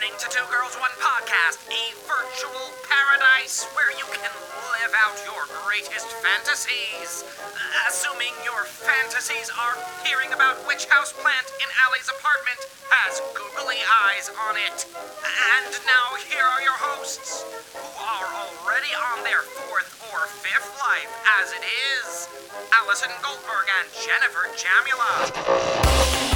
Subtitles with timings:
[0.00, 4.32] listening to Two Girls One Podcast, a virtual paradise where you can
[4.72, 7.20] live out your greatest fantasies.
[7.84, 13.76] Assuming your fantasies are hearing about which houseplant in Allie's apartment has googly
[14.08, 14.88] eyes on it.
[14.88, 17.44] And now here are your hosts,
[17.76, 21.12] who are already on their fourth or fifth life
[21.44, 21.64] as it
[22.00, 22.24] is.
[22.72, 26.29] Allison Goldberg and Jennifer Jamula.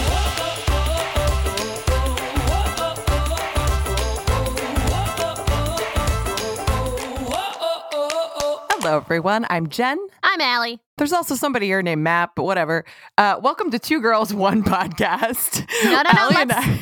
[8.84, 9.46] Hello, everyone.
[9.48, 9.98] I'm Jen.
[10.22, 10.78] I'm Allie.
[10.98, 12.84] There's also somebody here named Matt, but whatever.
[13.16, 15.66] Uh, welcome to Two Girls, One Podcast.
[15.84, 16.10] No, no, no.
[16.10, 16.80] Allie and Let's, I-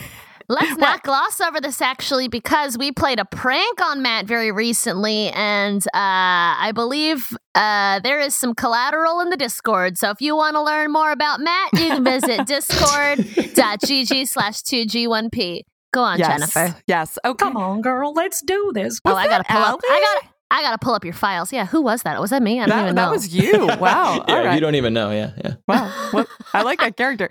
[0.48, 5.28] let's not gloss over this actually because we played a prank on Matt very recently,
[5.28, 9.96] and uh, I believe uh, there is some collateral in the Discord.
[9.96, 15.60] So if you want to learn more about Matt, you can visit discord.gg slash 2G1P.
[15.94, 16.28] Go on, yes.
[16.28, 16.76] Jennifer.
[16.88, 17.16] Yes.
[17.24, 17.44] Okay.
[17.44, 18.98] Come on, girl, let's do this.
[19.04, 19.80] Oh, I gotta that pull up.
[19.88, 20.31] I gotta.
[20.52, 21.52] I gotta pull up your files.
[21.52, 22.20] Yeah, who was that?
[22.20, 22.60] Was that me?
[22.60, 23.02] I don't That, even know.
[23.06, 23.66] that was you.
[23.82, 24.24] Wow.
[24.28, 24.54] yeah, All right.
[24.54, 25.10] you don't even know.
[25.10, 25.54] Yeah, yeah.
[25.66, 26.10] Wow.
[26.12, 27.30] Well, I like that character.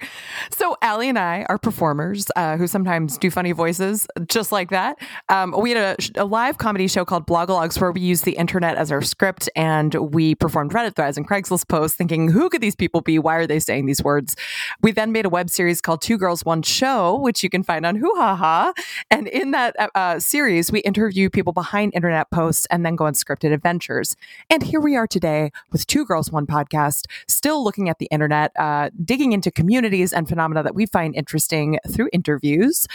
[0.52, 4.98] So, Allie and I are performers uh, who sometimes do funny voices just like that.
[5.30, 8.76] Um, we had a, a live comedy show called Blogalogs where we used the internet
[8.76, 12.76] as our script and we performed Reddit threads and Craigslist posts thinking, who could these
[12.76, 13.20] people be?
[13.20, 14.36] Why are they saying these words?
[14.82, 17.86] We then made a web series called Two Girls, One Show, which you can find
[17.86, 18.74] on Hoo Ha Ha.
[19.12, 23.06] And in that uh, uh, series, we interview people behind internet posts and then go
[23.12, 24.16] on scripted adventures.
[24.50, 28.52] And here we are today with Two Girls, One Podcast, still looking at the internet,
[28.58, 32.88] uh, digging into communities and phenomena that we find interesting through interviews.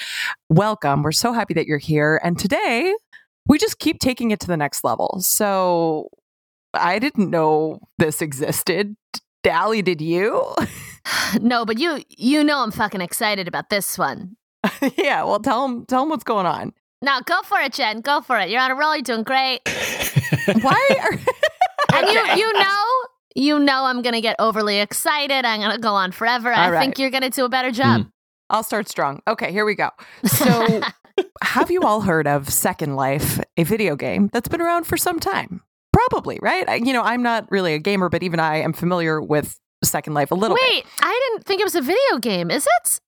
[0.48, 1.02] Welcome.
[1.02, 2.18] We're so happy that you're here.
[2.24, 2.94] And today,
[3.46, 5.18] we just keep taking it to the next level.
[5.20, 6.08] So
[6.72, 8.96] I didn't know this existed.
[9.42, 10.54] Dally, did you?
[11.40, 14.36] no, but you you know I'm fucking excited about this one.
[14.96, 15.22] yeah.
[15.24, 16.72] Well, tell them, tell them what's going on.
[17.02, 18.00] Now go for it, Jen.
[18.00, 18.50] Go for it.
[18.50, 18.94] You're on a roll.
[18.94, 19.60] You're doing great.
[20.62, 21.12] Why are
[21.94, 22.84] And you you know
[23.34, 25.44] you know I'm gonna get overly excited.
[25.44, 26.52] I'm gonna go on forever.
[26.52, 26.80] I All right.
[26.80, 27.74] think you're gonna do a better hmm.
[27.74, 28.06] job.
[28.48, 29.20] I'll start strong.
[29.26, 29.90] Okay, here we go.
[30.24, 30.80] So,
[31.42, 35.18] have you all heard of Second Life, a video game that's been around for some
[35.18, 35.62] time?
[35.92, 36.68] Probably, right?
[36.68, 40.14] I, you know, I'm not really a gamer, but even I am familiar with Second
[40.14, 40.62] Life a little bit.
[40.70, 42.52] Wait, I didn't think it was a video game.
[42.52, 43.00] Is it?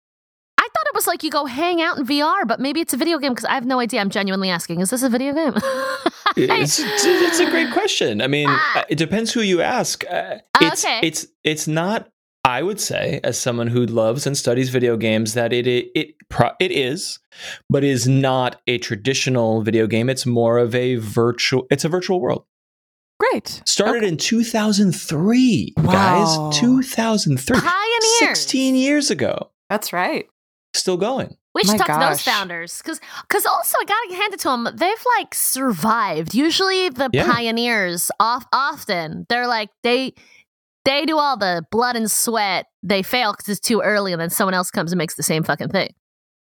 [0.88, 2.96] I thought it was like you go hang out in VR, but maybe it's a
[2.96, 4.00] video game because I have no idea.
[4.00, 4.80] I'm genuinely asking.
[4.80, 5.54] Is this a video game?
[6.40, 8.22] It's, it's, it's a great question.
[8.22, 8.80] I mean, Ah.
[8.80, 10.04] uh, it depends who you ask.
[10.08, 11.00] Uh, Oh, it's, okay.
[11.02, 12.08] it's it's not.
[12.44, 16.08] I would say, as someone who loves and studies video games, that it it it,
[16.28, 17.18] pro- it is,
[17.68, 20.08] but is not a traditional video game.
[20.08, 21.66] It's more of a virtual.
[21.70, 22.44] It's a virtual world.
[23.18, 23.60] Great.
[23.66, 24.08] Started Okay.
[24.08, 25.90] in 2003, Wow.
[26.50, 26.58] guys.
[26.60, 27.58] 2003.
[27.58, 28.18] Pioneers.
[28.18, 29.50] 16 years ago.
[29.70, 30.28] That's right.
[30.88, 31.36] Still going.
[31.54, 34.48] We should My talk to those founders because because also I gotta hand it to
[34.48, 34.68] them.
[34.74, 36.34] They've like survived.
[36.34, 37.30] Usually the Yeah.
[37.30, 40.14] pioneers off often they're like they
[40.86, 42.66] they do all the blood and sweat.
[42.82, 45.42] They fail because it's too early, and then someone else comes and makes the same
[45.42, 45.92] fucking thing.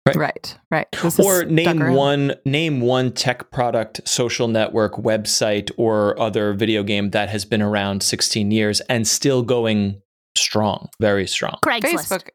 [0.06, 0.14] Right.
[0.16, 0.58] Right.
[0.70, 0.86] Right.
[1.02, 7.10] This or name one name one tech product social network website or other video game
[7.10, 10.02] that has been around 16 years and still going
[10.36, 11.82] strong very strong Craigslist.
[11.82, 12.28] Facebook.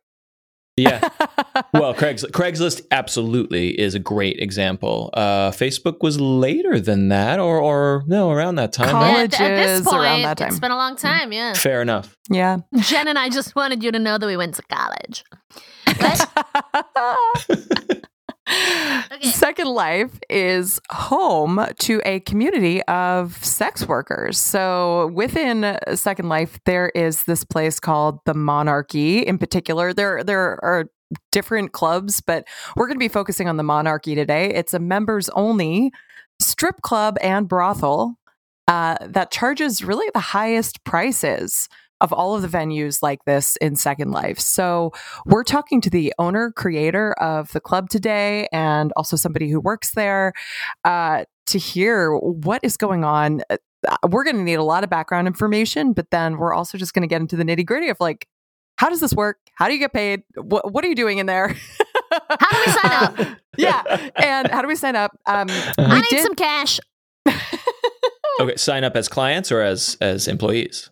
[0.78, 1.00] Yeah
[1.74, 7.60] well craigslist craigslist absolutely is a great example uh facebook was later than that or
[7.60, 9.34] or no around that time College.
[9.34, 9.40] right?
[9.40, 10.48] Yeah, th- at this Colleges around point, that time.
[10.48, 11.34] it's been a long time.
[11.34, 12.60] Yeah, fair enough yeah.
[12.78, 15.24] Jen and I just wanted you to know that we went to college.
[16.00, 16.26] But
[19.12, 19.28] Okay.
[19.30, 24.38] Second Life is home to a community of sex workers.
[24.38, 29.20] So within Second Life, there is this place called the Monarchy.
[29.20, 30.86] In particular, there there are
[31.32, 34.50] different clubs, but we're going to be focusing on the Monarchy today.
[34.54, 35.92] It's a members only
[36.40, 38.18] strip club and brothel
[38.68, 41.68] uh, that charges really the highest prices
[42.02, 44.40] of all of the venues like this in Second Life.
[44.40, 44.92] So
[45.26, 49.92] we're talking to the owner, creator of the club today, and also somebody who works
[49.94, 50.34] there
[50.84, 53.42] uh, to hear what is going on.
[53.50, 53.58] Uh,
[54.10, 57.02] We're going to need a lot of background information, but then we're also just going
[57.02, 58.28] to get into the nitty gritty of like,
[58.78, 59.38] how does this work?
[59.56, 60.24] How do you get paid?
[60.36, 61.56] What, what are you doing in there?
[62.12, 63.38] How do we sign up?
[63.58, 65.12] yeah, and how do we sign up?
[65.26, 66.80] Um, I we need did- some cash.
[68.40, 70.90] okay sign up as clients or as as employees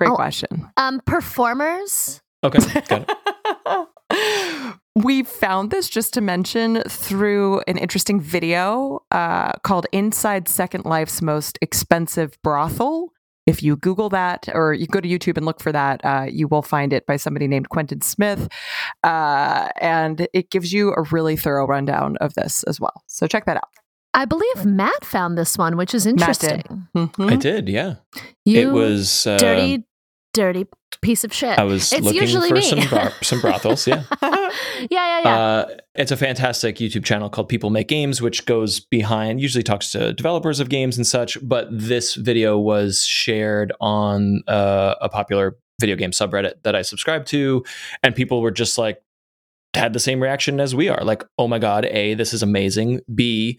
[0.00, 0.16] Great Oh.
[0.16, 0.66] question.
[0.78, 2.22] Um, performers.
[2.42, 2.58] okay
[2.88, 4.74] got it.
[4.96, 11.20] we found this just to mention through an interesting video uh, called Inside Second Life's
[11.20, 13.12] Most Expensive Brothel.
[13.46, 16.48] if you Google that or you go to YouTube and look for that, uh, you
[16.48, 18.48] will find it by somebody named Quentin Smith.
[19.04, 23.02] Uh, and it gives you a really thorough rundown of this as well.
[23.06, 23.68] So check that out.
[24.12, 26.50] I believe Matt found this one, which is Matt did.
[26.50, 26.88] interesting.
[26.96, 27.32] Mhm.
[27.32, 27.94] I did, yeah.
[28.44, 29.84] You it was uh, dirty,
[30.32, 30.66] dirty
[31.02, 31.58] piece of shit.
[31.58, 32.62] I was It's looking usually for me.
[32.62, 33.86] some bro- some brothels.
[33.86, 34.48] Yeah, yeah,
[34.90, 35.38] yeah, yeah.
[35.38, 39.90] Uh, it's a fantastic YouTube channel called People Make Games, which goes behind, usually talks
[39.92, 41.36] to developers of games and such.
[41.46, 47.24] But this video was shared on uh, a popular video game subreddit that I subscribe
[47.26, 47.64] to,
[48.02, 49.02] and people were just like,
[49.74, 53.00] had the same reaction as we are like, oh my God, A, this is amazing.
[53.14, 53.58] B,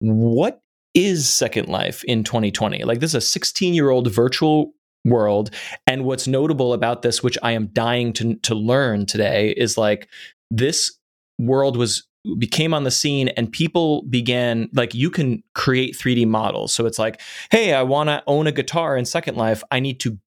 [0.00, 0.60] what
[0.94, 2.84] is Second Life in 2020?
[2.84, 4.72] Like, this is a 16 year old virtual
[5.06, 5.50] world.
[5.86, 10.08] And what's notable about this, which I am dying to, to learn today, is like
[10.50, 10.98] this
[11.38, 12.06] world was
[12.38, 16.74] became on the scene and people began like you can create 3D models.
[16.74, 17.20] So it's like,
[17.52, 19.62] hey, I want to own a guitar in Second Life.
[19.70, 20.18] I need to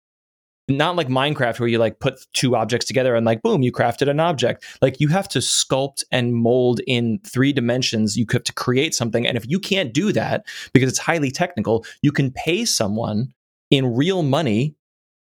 [0.69, 4.07] not like Minecraft where you like put two objects together and like boom, you crafted
[4.07, 4.63] an object.
[4.81, 8.15] Like you have to sculpt and mold in three dimensions.
[8.15, 9.27] You have to create something.
[9.27, 13.33] And if you can't do that because it's highly technical, you can pay someone
[13.69, 14.75] in real money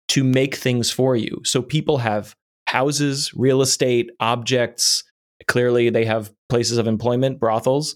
[0.09, 1.41] to make things for you.
[1.45, 2.35] So people have
[2.67, 5.05] houses, real estate, objects.
[5.47, 7.95] Clearly, they have places of employment, brothels,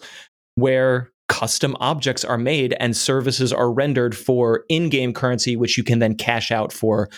[0.55, 5.85] where custom objects are made and services are rendered for in game currency, which you
[5.85, 7.09] can then cash out for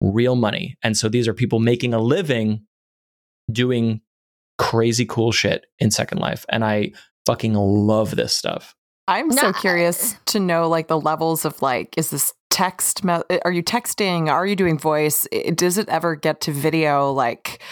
[0.00, 0.76] real money.
[0.82, 2.62] And so these are people making a living
[3.52, 4.00] doing
[4.56, 6.46] crazy cool shit in Second Life.
[6.48, 6.92] And I
[7.26, 8.74] fucking love this stuff.
[9.06, 13.02] I'm so curious to know like the levels of like, is this text?
[13.06, 14.28] Are you texting?
[14.28, 15.28] Are you doing voice?
[15.54, 17.12] Does it ever get to video?
[17.12, 17.62] Like,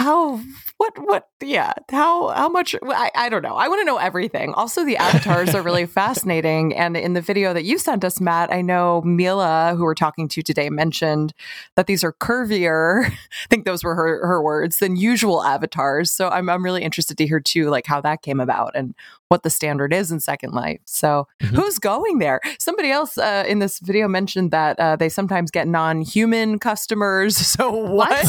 [0.00, 0.40] how?
[0.78, 0.98] What?
[0.98, 1.28] What?
[1.42, 1.74] Yeah.
[1.90, 2.28] How?
[2.28, 2.74] How much?
[2.82, 3.54] I, I don't know.
[3.54, 4.54] I want to know everything.
[4.54, 6.74] Also, the avatars are really fascinating.
[6.74, 10.26] And in the video that you sent us, Matt, I know Mila, who we're talking
[10.28, 11.34] to today, mentioned
[11.76, 13.04] that these are curvier.
[13.10, 13.12] I
[13.50, 16.10] think those were her her words than usual avatars.
[16.10, 18.94] So I'm I'm really interested to hear too, like how that came about and
[19.28, 20.80] what the standard is in Second Life.
[20.86, 21.48] So Mhm.
[21.56, 22.40] who's going there?
[22.58, 27.36] Somebody else uh, in this video mentioned that uh, they sometimes get non-human customers.
[27.60, 28.26] So what?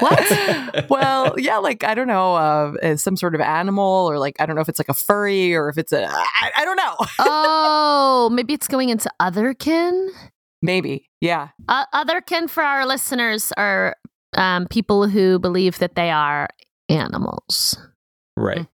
[0.00, 0.88] What?
[0.94, 4.56] Well, yeah, like I don't know, uh, some sort of animal, or like I don't
[4.56, 6.96] know if it's like a furry or if it's a I, I don't know.
[7.18, 10.08] oh, maybe it's going into otherkin.
[10.62, 11.48] Maybe, yeah.
[11.68, 13.96] Uh, otherkin for our listeners are
[14.36, 16.48] um, people who believe that they are
[16.88, 17.76] animals.
[18.36, 18.66] Right.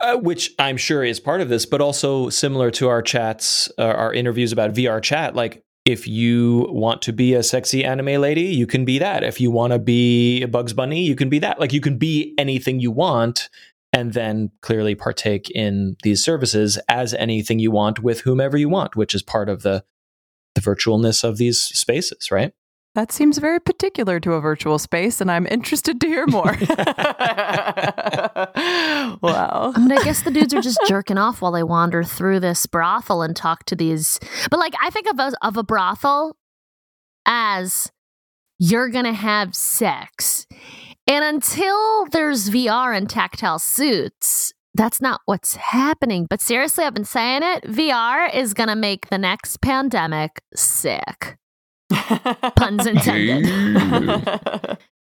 [0.00, 3.82] Uh, which I'm sure is part of this, but also similar to our chats, uh,
[3.82, 5.34] our interviews about VR chat.
[5.34, 9.24] Like, if you want to be a sexy anime lady, you can be that.
[9.24, 11.58] If you want to be a Bugs Bunny, you can be that.
[11.58, 13.48] Like, you can be anything you want
[13.92, 18.96] and then clearly partake in these services as anything you want with whomever you want,
[18.96, 19.84] which is part of the
[20.54, 22.52] the virtualness of these spaces, right?
[22.98, 26.56] That seems very particular to a virtual space, and I'm interested to hear more.
[29.22, 29.72] wow.
[29.72, 32.66] I mean, I guess the dudes are just jerking off while they wander through this
[32.66, 34.18] brothel and talk to these.
[34.50, 36.36] But like, I think of a, of a brothel
[37.24, 37.92] as
[38.58, 40.48] you're gonna have sex,
[41.06, 46.26] and until there's VR and tactile suits, that's not what's happening.
[46.28, 47.62] But seriously, I've been saying it.
[47.62, 51.38] VR is gonna make the next pandemic sick.
[52.56, 53.46] Puns intended.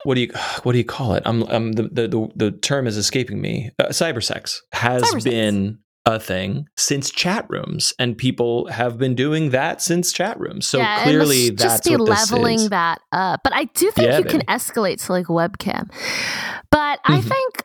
[0.03, 0.29] what do you
[0.63, 1.23] what do you call it?
[1.25, 3.71] I'm, I'm the, the the the term is escaping me.
[3.79, 5.23] Uh, cybersex has Cybersex.
[5.23, 10.67] been a thing since chat rooms, and people have been doing that since chat rooms.
[10.67, 13.41] So yeah, clearly, it must just that's be leveling that up.
[13.43, 15.89] But I do think Yeah, you can escalate to like webcam.
[16.71, 17.23] But I Mhm.
[17.29, 17.63] think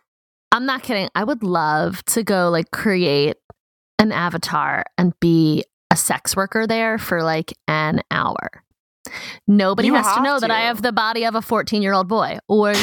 [0.53, 1.09] I'm not kidding.
[1.17, 3.37] I would love to go like create
[3.99, 8.63] an avatar and be a sex worker there for like an hour.
[9.47, 12.09] Nobody You has to know that I have the body of a 14 year old
[12.09, 12.39] boy.
[12.49, 12.73] Or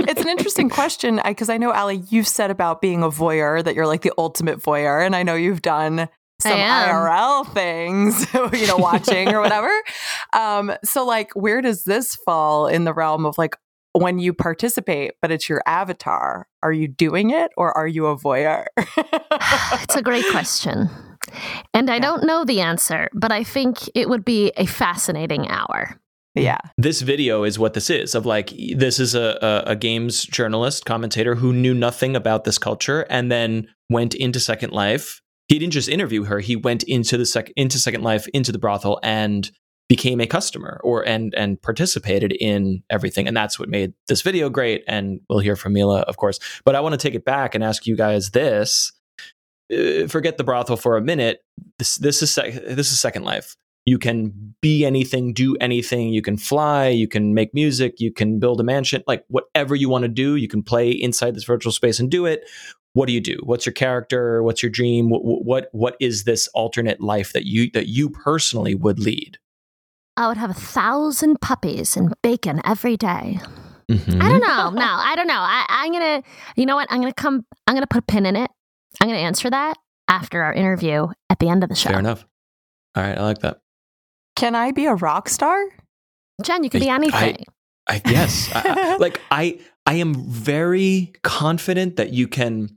[0.10, 3.74] it's an interesting question because I know, Allie, you've said about being a voyeur that
[3.74, 6.08] you're like the ultimate voyeur, and I know you've done
[6.40, 6.52] some.
[6.52, 8.26] IRL things,
[8.60, 9.70] you know, watching or whatever.
[10.32, 13.56] Um, so, like, where does this fall in the realm of like
[13.92, 16.46] when you participate, but it's your avatar?
[16.62, 18.66] Are you doing it or are you a voyeur?
[18.76, 20.88] it's a great question.
[21.74, 22.00] And I Yeah.
[22.00, 25.98] don't know the answer, but I think it would be a fascinating hour.
[26.36, 26.58] yeah.
[26.78, 30.84] this video is what this is of like this is a, a, a games journalist
[30.84, 35.72] commentator who knew nothing about this culture and then went into second life he didn't
[35.72, 39.50] just interview her he went into the sec- into second life into the brothel and
[39.88, 44.48] became a customer or and and participated in everything and that's what made this video
[44.48, 47.56] great and we'll hear from mila of course but i want to take it back
[47.56, 48.92] and ask you guys this
[49.72, 51.44] Uh, forget the brothel for a minute
[51.78, 56.10] this this is sec- this is second life you can be anything, do anything.
[56.10, 59.88] You can fly, you can make music, you can build a mansion, like whatever you
[59.88, 62.48] want to do, you can play inside this virtual space and do it.
[62.92, 63.38] What do you do?
[63.42, 64.42] What's your character?
[64.42, 65.10] What's your dream?
[65.10, 69.38] What what, what is this alternate life that you that you personally would lead?
[70.16, 73.40] I would have a thousand puppies and bacon every day.
[73.90, 74.20] Mhm.
[74.22, 74.70] I don't know.
[74.70, 75.34] No, I don't know.
[75.34, 76.22] I, I'm gonna.
[76.56, 76.88] You know what?
[76.90, 77.46] I'm gonna come.
[77.66, 78.50] I'm gonna put a pin in it.
[79.00, 79.76] I'm gonna answer that
[80.08, 81.90] after our interview at the end of the show.
[81.90, 82.26] Fair enough.
[82.96, 83.60] All right, I like that.
[84.36, 85.62] Can I be a rock star?
[86.42, 87.44] Jen, you can be anything.
[87.88, 92.76] I yes, I, I- like I I am very confident that you can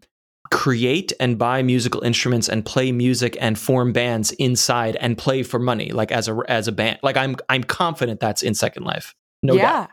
[0.51, 5.57] create and buy musical instruments and play music and form bands inside and play for
[5.57, 6.99] money like as a as a band.
[7.01, 9.15] Like I'm I'm confident that's in Second Life.
[9.41, 9.61] No yeah.
[9.61, 9.89] doubt.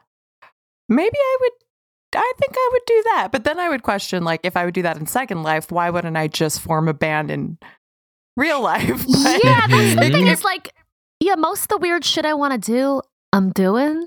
[0.89, 1.53] Maybe I would.
[2.15, 4.75] I think I would do that, but then I would question, like, if I would
[4.75, 7.59] do that in Second Life, why wouldn't I just form a band in
[8.37, 9.05] real life?
[9.07, 10.13] But- yeah, that's the thing.
[10.27, 10.33] Mhm.
[10.33, 10.73] Is like,
[11.21, 13.03] yeah, most of the weird shit I want to do,
[13.33, 14.07] I'm doing.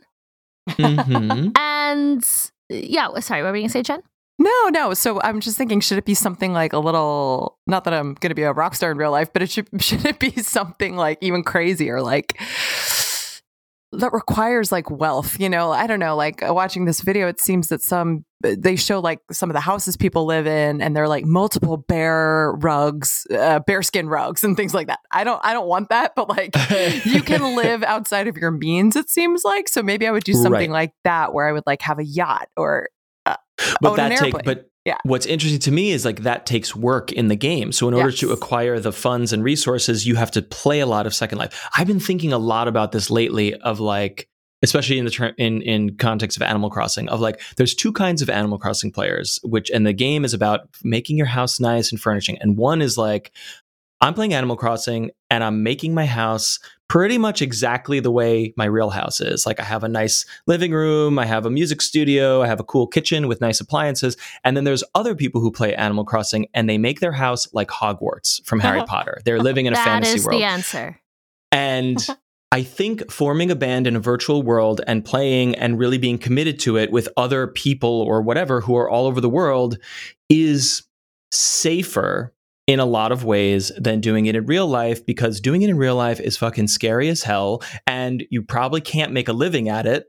[0.69, 1.51] Mhm.
[1.57, 2.23] And
[2.69, 4.01] yeah, sorry, what were you gonna say, Jen?
[4.39, 4.93] No, no.
[4.95, 7.57] So I'm just thinking, should it be something like a little?
[7.67, 9.67] Not that I'm going to be a rock star in real life, but it should
[9.81, 12.39] should it be something like even crazier, like
[13.99, 15.39] that requires like wealth?
[15.39, 16.15] You know, I don't know.
[16.15, 19.61] Like uh, watching this video, it seems that some they show like some of the
[19.61, 24.73] houses people live in, and they're like multiple bear rugs, uh, bearskin rugs, and things
[24.73, 24.99] like that.
[25.11, 26.55] I don't, I don't want that, but like
[27.05, 28.95] you can live outside of your means.
[28.95, 29.81] It seems like so.
[29.81, 30.87] Maybe I would do something Right.
[30.87, 32.89] like that, where I would like have a yacht or
[33.25, 34.97] but own an that take but Yeah.
[35.03, 37.71] what's interesting to me is like that takes work in the game.
[37.71, 41.05] So in order to acquire the funds and resources you have to play a lot
[41.05, 41.67] of second life.
[41.77, 44.27] I've been thinking a lot about this lately of like
[44.61, 48.21] especially in the ter- in in context of animal crossing of like there's two kinds
[48.21, 52.01] of animal crossing players which and the game is about making your house nice and
[52.01, 52.37] furnishing.
[52.39, 53.31] And one is like
[54.03, 58.65] i'm playing animal crossing and i'm making my house pretty much exactly the way my
[58.65, 59.47] real house is.
[59.47, 62.63] Like i have a nice living room i have a music studio i have a
[62.63, 66.69] cool kitchen with nice appliances and then there's other people who play animal crossing and
[66.69, 69.21] they make their house like hogwarts from harry potter.
[69.25, 70.39] They're living in a fantasy is world.
[70.39, 70.99] the answer.
[71.51, 72.05] and
[72.51, 76.59] I think forming a band in a virtual world and playing and really being committed
[76.59, 79.79] to it with other people or whatever who are all over the world
[80.29, 80.83] is
[81.31, 82.31] safer
[82.67, 85.77] in a lot of ways than doing it in real life because doing it in
[85.77, 89.85] real life is fucking scary as hell and you probably can't make a living at
[89.85, 90.05] it.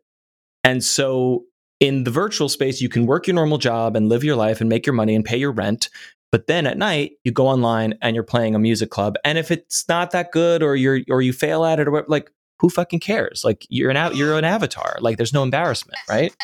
[0.62, 1.44] And so
[1.80, 4.70] in the virtual space, you can work your normal job and live your life and
[4.70, 5.88] make your money and pay your rent.
[6.30, 9.16] But then at night, you go online and you're playing a music club.
[9.24, 12.08] And if it's not that good or you're or you fail at it or what,
[12.08, 12.30] like
[12.60, 13.42] who fucking cares?
[13.44, 14.96] Like you're an out you're an avatar.
[15.00, 16.34] Like there's no embarrassment, right?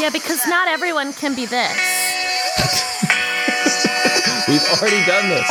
[0.00, 3.24] Yeah, because not everyone can be this.
[4.48, 5.46] We've already done this.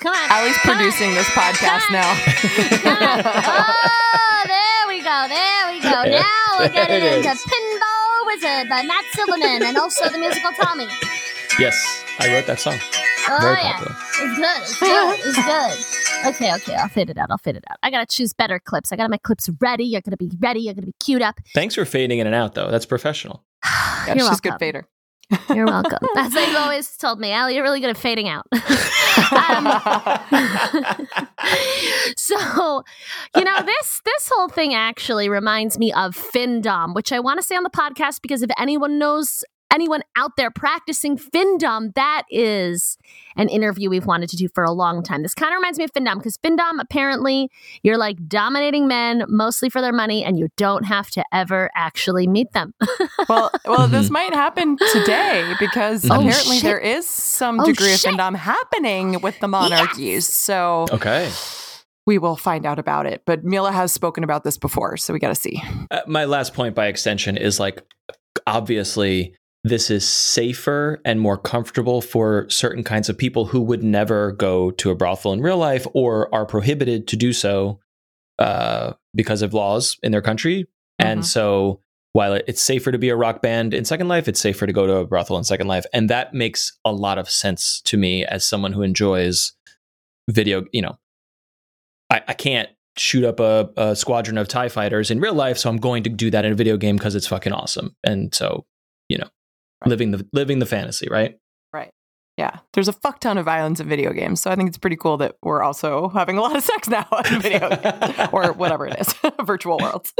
[0.00, 0.30] Come on.
[0.30, 0.76] Allie's Come on.
[0.78, 2.12] producing this podcast now.
[2.84, 5.26] oh, there we go.
[5.28, 6.04] There we go.
[6.04, 7.28] Now we're getting into.
[7.28, 10.86] Pinball Wizard by Matt Silverman and also the musical Tommy.
[11.58, 12.78] Yes, I wrote that song.
[13.28, 13.72] Oh, Very yeah.
[13.72, 13.96] popular.
[13.98, 14.62] It's good.
[14.62, 15.18] It's good.
[15.26, 15.72] It's good.
[16.34, 16.74] Okay, okay.
[16.74, 17.30] I'll fit it out.
[17.30, 17.78] I'll fit it out.
[17.82, 18.92] I got to choose better clips.
[18.92, 19.84] I got to make clips ready.
[19.84, 20.60] You're going to be ready.
[20.60, 21.40] You're going to be queued up.
[21.54, 22.70] Thanks for fading in and out though.
[22.70, 23.44] That's professional.
[24.06, 24.86] Yeah, You're she's a good fader.
[25.52, 25.98] You're welcome.
[26.16, 28.46] As they've always told me, Allie, you're really good at fading out.
[28.52, 28.56] um,
[32.16, 32.84] so,
[33.36, 37.42] you know, this this whole thing actually reminds me of Findom, which I want to
[37.42, 42.96] say on the podcast because if anyone knows anyone out there practicing Findom, that is
[43.36, 45.22] an interview we've wanted to do for a long time.
[45.22, 47.50] This kind of reminds me of Findom because Findom apparently
[47.82, 52.26] you're like dominating men mostly for their money and you don't have to ever actually
[52.26, 52.74] meet them.
[53.28, 54.12] well, well, this Mhm.
[54.12, 56.62] might happen today because Oh, apparently shit.
[56.64, 58.06] there is some Oh, degree shit.
[58.06, 60.26] of findom happening with the monarchies.
[60.32, 61.30] So Okay.
[62.06, 63.22] we will find out about it.
[63.26, 65.62] But Mila has spoken about this before, so we got to see.
[65.90, 67.82] Uh, my last point by extension is like
[68.46, 69.34] obviously
[69.66, 74.70] this is safer and more comfortable for certain kinds of people who would never go
[74.70, 77.80] to a brothel in real life or are prohibited to do so
[78.38, 80.62] uh, because of laws in their country.
[80.62, 80.66] Mhm.
[81.06, 81.80] And so
[82.12, 84.86] while it's safer to be a rock band in Second Life, it's safer to go
[84.86, 85.84] to a brothel in Second Life.
[85.92, 89.52] And that makes a lot of sense to me as someone who enjoys
[90.30, 90.96] video, you know,
[92.08, 95.68] I, I can't shoot up a, a squadron of TIE fighters in real life, so
[95.68, 97.96] I'm going to do that in a video game because it's fucking awesome.
[98.04, 98.64] And so,
[99.08, 99.28] you know.
[99.88, 101.38] Living the living the fantasy, right?
[101.72, 101.92] Right.
[102.36, 104.96] Yeah, there's a fuck ton of violence in video games, so I think it's pretty
[104.96, 108.86] cool that we're also having a lot of sex now in video games or whatever
[108.86, 109.14] it is,
[109.44, 110.12] virtual worlds.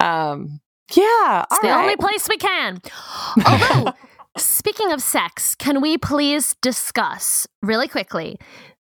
[0.00, 0.60] Um,
[0.94, 2.80] yeah, It's all the only place we can.
[3.46, 3.94] Although
[4.36, 8.36] Speaking of sex, can we please discuss really quickly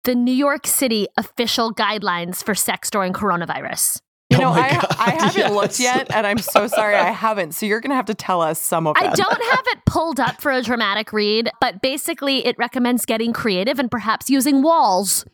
[0.04, 4.02] the New York City official guidelines for sex during coronavirus?
[4.32, 7.12] You Oh know, my I, God, I haven't looked yet, and I'm so sorry I
[7.12, 7.52] haven't.
[7.54, 10.20] So you're going to have to tell us some of I don't have it pulled
[10.22, 15.26] up for a dramatic read, but basically it recommends getting creative and perhaps using walls.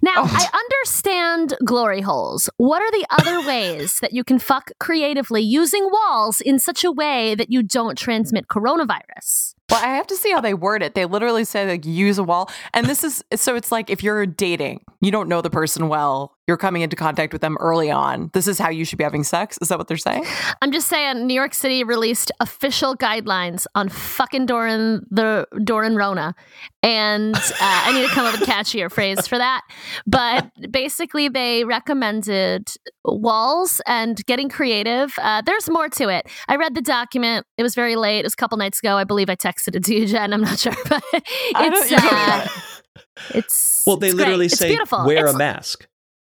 [0.00, 0.30] Now, Oh.
[0.30, 2.48] I understand glory holes.
[2.56, 6.92] What are the other ways that you can fuck creatively using walls in such a
[6.92, 9.55] way that you don't transmit coronavirus?
[9.70, 10.94] Well, I have to see how they word it.
[10.94, 12.50] They literally say like use a wall.
[12.72, 16.36] And this is so it's like if you're dating, you don't know the person well,
[16.46, 18.30] you're coming into contact with them early on.
[18.32, 19.58] This is how you should be having sex.
[19.60, 20.24] Is that what they're saying?
[20.62, 26.36] I'm just saying, New York City released official guidelines on fucking Doran the Doran Rona,
[26.84, 29.62] and uh, I need to come up with a catchier phrase for that.
[30.06, 32.68] But basically, they recommended
[33.04, 35.12] walls and getting creative.
[35.20, 36.28] Uh, there's more to it.
[36.46, 37.44] I read the document.
[37.58, 38.20] It was very late.
[38.20, 38.96] It was a couple nights ago.
[38.96, 40.32] I believe I texted it to you, Jen.
[40.32, 42.50] I'm not sure, but it's you don't uh, know.
[43.34, 44.58] it's Well, they it's literally great.
[44.58, 45.86] Say wear It's- a mask.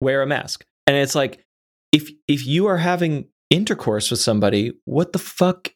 [0.01, 0.65] Wear a mask.
[0.87, 1.45] And it's like
[1.93, 5.73] if if you are having intercourse with somebody, what the fuck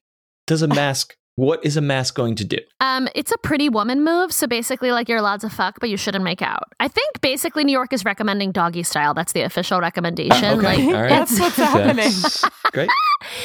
[0.47, 2.59] does a mask what is a mask going to do?
[2.81, 4.33] Um, it's a pretty woman move.
[4.33, 6.65] So basically, like you're allowed to fuck, but you shouldn't make out.
[6.79, 9.15] I think basically New York is recommending doggy style.
[9.15, 10.59] That's the official recommendation.
[10.59, 10.62] okay.
[10.62, 11.09] Like All right.
[11.09, 12.12] That's what's happening.
[12.73, 12.91] Great.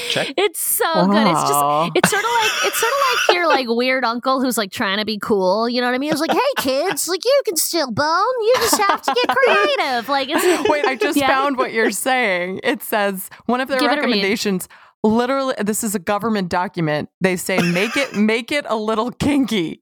[0.10, 0.34] Check.
[0.38, 1.28] it's so good.
[1.28, 4.58] It's just it's sort of like it's sort of like your like weird uncle who's
[4.58, 5.70] like trying to be cool.
[5.70, 6.12] You know what I mean?
[6.12, 8.24] It's like, hey kids, like you can still bone.
[8.42, 10.10] You just have to get creative.
[10.10, 11.28] Like it's Wait, I just Yeah.
[11.28, 12.62] found what you're saying.
[12.64, 14.68] It says one of the Give it recommendations.
[15.08, 17.10] Literally, this is a government document.
[17.22, 19.82] They say make it make it a little kinky.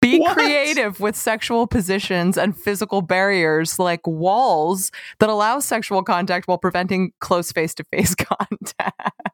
[0.00, 0.32] Be What?
[0.34, 7.12] creative with sexual positions and physical barriers like walls that allow sexual contact while preventing
[7.20, 9.28] close face to face contact.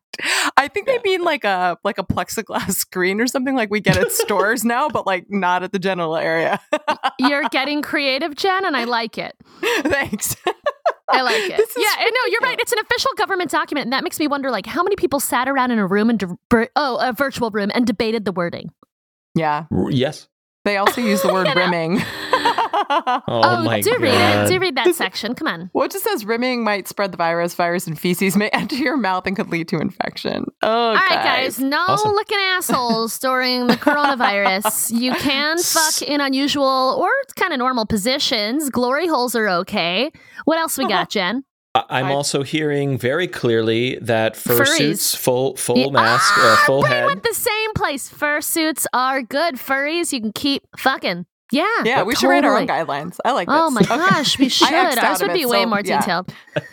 [0.56, 3.96] I think they mean like a like a plexiglass screen or something like we get
[3.96, 6.60] at stores now, but like not at the genital area.
[7.20, 9.36] you're getting creative, Jen, and I like it.
[9.82, 10.34] Thanks.
[11.10, 11.56] I like it.
[11.56, 12.58] This yeah, I know you're right.
[12.58, 15.48] It's an official government document, and that makes me wonder, like, how many people sat
[15.48, 18.70] around in a room and de- oh, a virtual room and debated the wording.
[19.34, 19.66] Yeah.
[19.70, 20.28] R- Yes.
[20.64, 21.60] They also use the word You know?
[21.60, 22.02] rimming.
[22.88, 24.00] Oh, my do god.
[24.02, 24.48] read it.
[24.48, 25.34] Do read that section.
[25.34, 25.70] Come on.
[25.72, 27.54] Well, it just says rimming might spread the virus.
[27.54, 30.44] Virus and feces may enter your mouth and could lead to infection.
[30.62, 31.58] Oh, All right, guys.
[31.58, 32.12] No Awesome.
[32.12, 34.90] looking assholes during the coronavirus.
[34.96, 38.70] You can fuck in unusual or kind of normal positions.
[38.70, 40.10] Glory holes are okay.
[40.44, 41.44] What else we got, Jen?
[41.74, 44.60] I- I'm also hearing very clearly that Furries.
[44.78, 45.90] fursuits, full full Yeah.
[45.90, 47.06] mask, Ah, uh, full Brain head.
[47.06, 48.08] went the same place.
[48.10, 49.56] Fursuits are good.
[49.56, 51.26] Furries, you can keep fucking.
[51.52, 51.64] Yeah.
[51.84, 53.18] Yeah, we should write our own guidelines.
[53.24, 53.88] I like oh this.
[53.88, 54.14] Oh my Okay.
[54.14, 54.72] gosh, we should.
[54.72, 56.00] X'd out Ours of would it, be way so, more yeah.
[56.00, 56.32] detailed.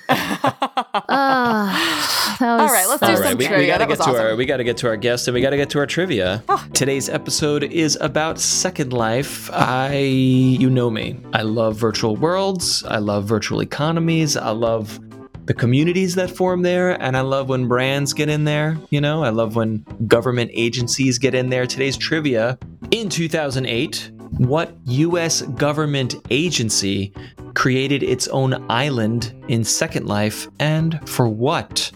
[1.16, 3.60] Ah, that was, All right, let's do All some right, we, great.
[3.60, 5.42] we gotta That get was to our we gotta get to our guest and we
[5.42, 6.44] gotta get to our trivia.
[6.50, 6.66] Oh.
[6.74, 9.50] Today's episode is about Second Life.
[9.54, 11.20] I you know me.
[11.34, 12.84] I love virtual worlds.
[12.86, 14.38] I love virtual economies.
[14.38, 15.00] I love
[15.46, 18.78] the communities that form there, and I love when brands get in there.
[18.90, 21.66] You know, I love when government agencies get in there.
[21.68, 22.58] Today's trivia
[22.92, 24.12] in 2008.
[24.38, 25.42] What U.S.
[25.42, 27.14] government agency
[27.54, 31.92] created its own island in Second Life, and for what?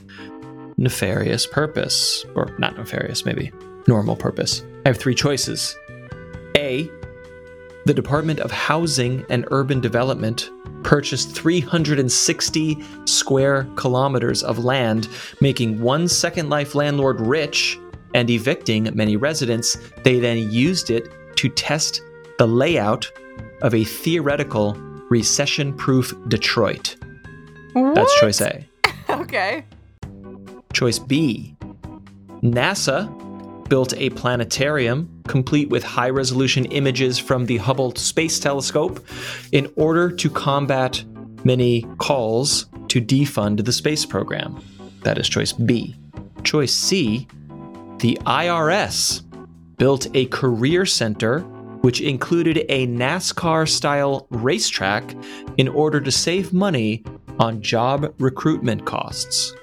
[0.77, 2.25] nefarious purpose.
[2.35, 3.51] Or not nefarious, maybe
[3.87, 4.63] normal purpose.
[4.85, 5.75] I have three choices.
[6.55, 6.89] A.
[7.85, 10.51] The Department of Housing and Urban Development
[10.83, 15.09] purchased 360 square kilometers of land,
[15.41, 17.79] making one Second Life landlord rich
[18.13, 19.77] and evicting many residents.
[20.03, 22.01] They then used it to test
[22.37, 23.11] the layout
[23.61, 24.73] of a theoretical
[25.09, 26.95] recession proof Detroit.
[27.73, 28.65] That's choice A.
[29.09, 29.65] Okay.
[30.73, 31.55] Choice B
[32.41, 33.07] NASA
[33.69, 39.05] built a planetarium complete with high resolution images from the Hubble Space Telescope
[39.51, 41.03] in order to combat
[41.43, 44.61] many calls to defund the space program.
[45.03, 45.95] That is choice B.
[46.43, 47.27] Choice C
[47.99, 49.23] the IRS
[49.77, 51.39] built a career center
[51.81, 55.03] which included a NASCAR style racetrack
[55.57, 57.03] in order to save money
[57.39, 59.53] on job recruitment costs.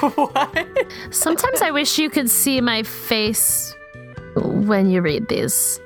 [0.00, 0.66] what?
[1.10, 3.74] Sometimes I wish you could see my face
[4.36, 5.80] when you read these.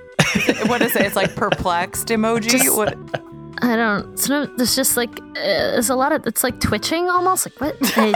[0.66, 1.02] What is it?
[1.02, 2.50] It's like perplexed emoji.
[2.50, 2.96] Just- what?
[3.62, 4.18] I don't.
[4.18, 7.46] So there's just like uh, there's a lot of it's like twitching almost.
[7.60, 7.92] Like what?
[7.96, 8.14] I-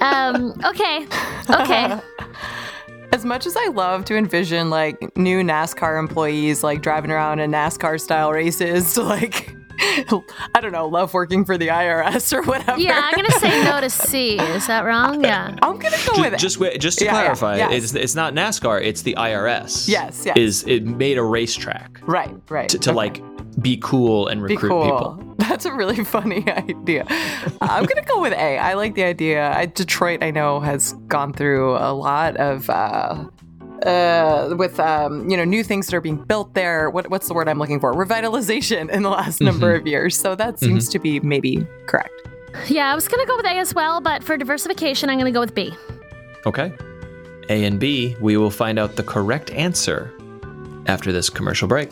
[0.30, 0.52] um.
[0.64, 1.06] Okay.
[1.50, 1.98] Okay.
[3.20, 7.50] As much as I love to envision like new NASCAR employees like driving around in
[7.50, 9.54] NASCAR style races to like
[10.54, 12.78] I don't know, love working for the IRS or whatever.
[12.80, 14.38] Yeah, I'm gonna say no to C.
[14.38, 15.22] Is that wrong?
[15.22, 15.54] Yeah.
[15.60, 17.72] I'm gonna go Ju- with just wait, just to Yeah, yeah, clarify, yes.
[17.84, 19.86] it's it's not NASCAR, it's the IRS.
[19.86, 20.38] Yes, yes.
[20.38, 22.70] Is it made a racetrack right, right.
[22.70, 22.96] to, to Okay.
[22.96, 23.22] like
[23.60, 24.84] be cool and be recruit cool.
[24.84, 25.34] people.
[25.38, 27.06] That's a really funny idea.
[27.60, 28.58] I'm gonna go with A.
[28.58, 29.52] I like the idea.
[29.52, 32.68] I, Detroit, I know, has gone through a lot of.
[32.70, 33.24] Uh,
[33.86, 36.90] uh, with um, you know new things that are being built there.
[36.90, 37.94] What, what's the word I'm looking for?
[37.94, 40.18] Revitalization in the last number of years.
[40.18, 42.12] So that seems to be maybe correct.
[42.68, 45.40] Yeah, I was gonna go with A as well, but for diversification, I'm gonna go
[45.40, 45.72] with B.
[46.44, 46.74] Okay.
[47.48, 50.12] A and B, we will find out the correct answer
[50.86, 51.90] after this commercial break.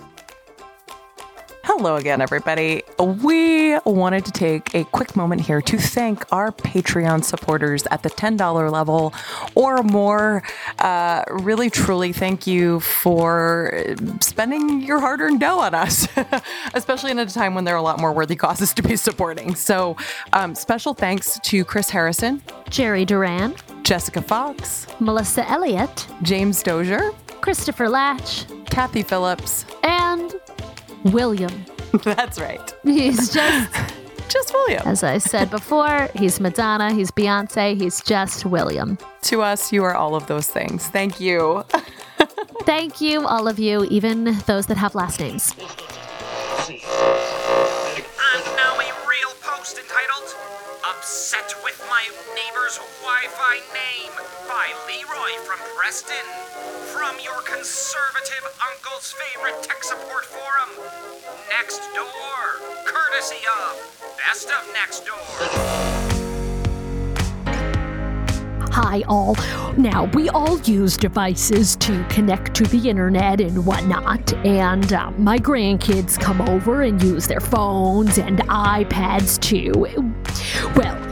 [1.78, 2.82] Hello again, everybody.
[2.98, 8.10] We wanted to take a quick moment here to thank our Patreon supporters at the
[8.10, 9.14] $10 level
[9.54, 10.42] or more.
[10.80, 16.08] Uh, really, truly, thank you for spending your hard earned dough on us,
[16.74, 19.54] especially in a time when there are a lot more worthy causes to be supporting.
[19.54, 19.96] So,
[20.32, 27.88] um, special thanks to Chris Harrison, Jerry Duran, Jessica Fox, Melissa Elliott, James Dozier, Christopher
[27.88, 29.64] Latch, Kathy Phillips.
[29.84, 30.34] and
[31.04, 31.64] William.
[32.04, 32.74] That's right.
[32.84, 33.70] He's just,
[34.28, 34.82] Just William.
[34.86, 38.98] as I said before, he's Madonna, he's Beyonce, he's just William.
[39.22, 40.86] To us, you are all of those things.
[40.88, 41.64] Thank you.
[42.64, 45.54] Thank you, all of you, even those that have last names.
[46.68, 46.78] And
[48.56, 50.34] now a real post entitled
[50.84, 54.12] Upset with My Neighbor's Wi Fi Name
[54.58, 56.26] by Leroy from Preston.
[56.92, 58.42] From your conservative
[58.72, 60.70] uncle's favorite tech support forum,
[61.48, 62.58] Next Door.
[62.84, 66.18] Courtesy of Best of Nextdoor.
[68.72, 69.36] Hi, all.
[69.76, 75.38] Now, we all use devices to connect to the internet and whatnot, and uh, my
[75.38, 79.72] grandkids come over and use their phones and iPads too.
[80.74, 81.07] Well,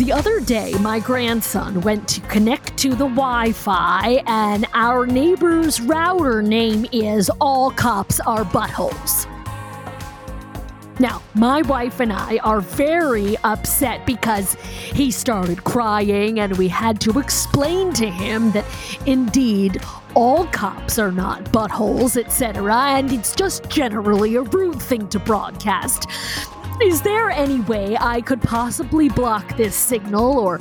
[0.00, 5.78] the other day, my grandson went to connect to the Wi Fi, and our neighbor's
[5.78, 9.26] router name is All Cops Are Buttholes.
[10.98, 16.98] Now, my wife and I are very upset because he started crying, and we had
[17.02, 18.64] to explain to him that
[19.04, 19.82] indeed
[20.14, 26.06] all cops are not buttholes, etc., and it's just generally a rude thing to broadcast.
[26.82, 30.60] Is there any way I could possibly block this signal or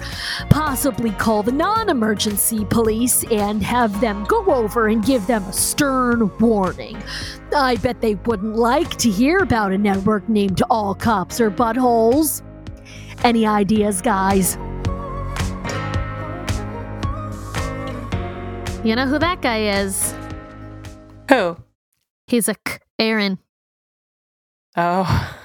[0.50, 5.54] possibly call the non emergency police and have them go over and give them a
[5.54, 7.02] stern warning?
[7.56, 12.42] I bet they wouldn't like to hear about a network named All Cops or Buttholes.
[13.24, 14.58] Any ideas, guys?
[18.84, 20.14] You know who that guy is?
[21.30, 21.58] Who?
[22.28, 23.40] He's a K- Aaron.
[24.76, 25.36] Oh.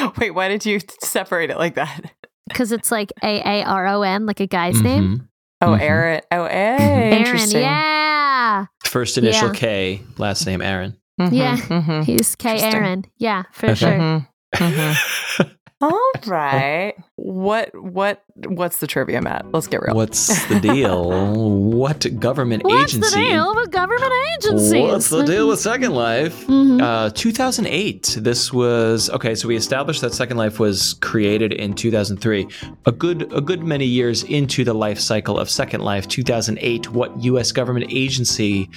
[0.18, 2.12] Wait, why did you separate it like that?
[2.48, 5.18] Because it's like A A R O N, like a guy's name.
[5.18, 5.28] Mhm.
[5.62, 5.80] Oh, Mhm.
[5.80, 6.20] Aaron.
[6.30, 7.62] Oh, eh, Aaron, interesting.
[7.62, 8.66] yeah.
[8.84, 9.54] First initial Yeah.
[9.54, 10.96] K, last name Aaron.
[11.20, 11.56] Mhm, Yeah.
[11.56, 13.04] mhm, He's K Aaron.
[13.18, 13.74] Yeah, for Okay.
[13.74, 15.46] sure.
[15.80, 16.94] All right.
[17.16, 19.46] What what what's the trivia, Matt?
[19.52, 19.94] Let's get real.
[19.94, 21.10] What's the deal?
[21.56, 23.10] what government What's agency?
[23.10, 24.72] the deal with government agencies?
[24.82, 26.46] What's the deal with Second Life?
[26.46, 26.80] Mhm.
[26.82, 28.16] Uh, 2008.
[28.20, 29.34] This was okay.
[29.34, 32.48] So we established that Second Life was created in 2003.
[32.86, 36.08] A good, a good many years into the life cycle of Second Life.
[36.08, 36.90] 2008.
[36.92, 37.52] What U.S.
[37.52, 38.70] government agency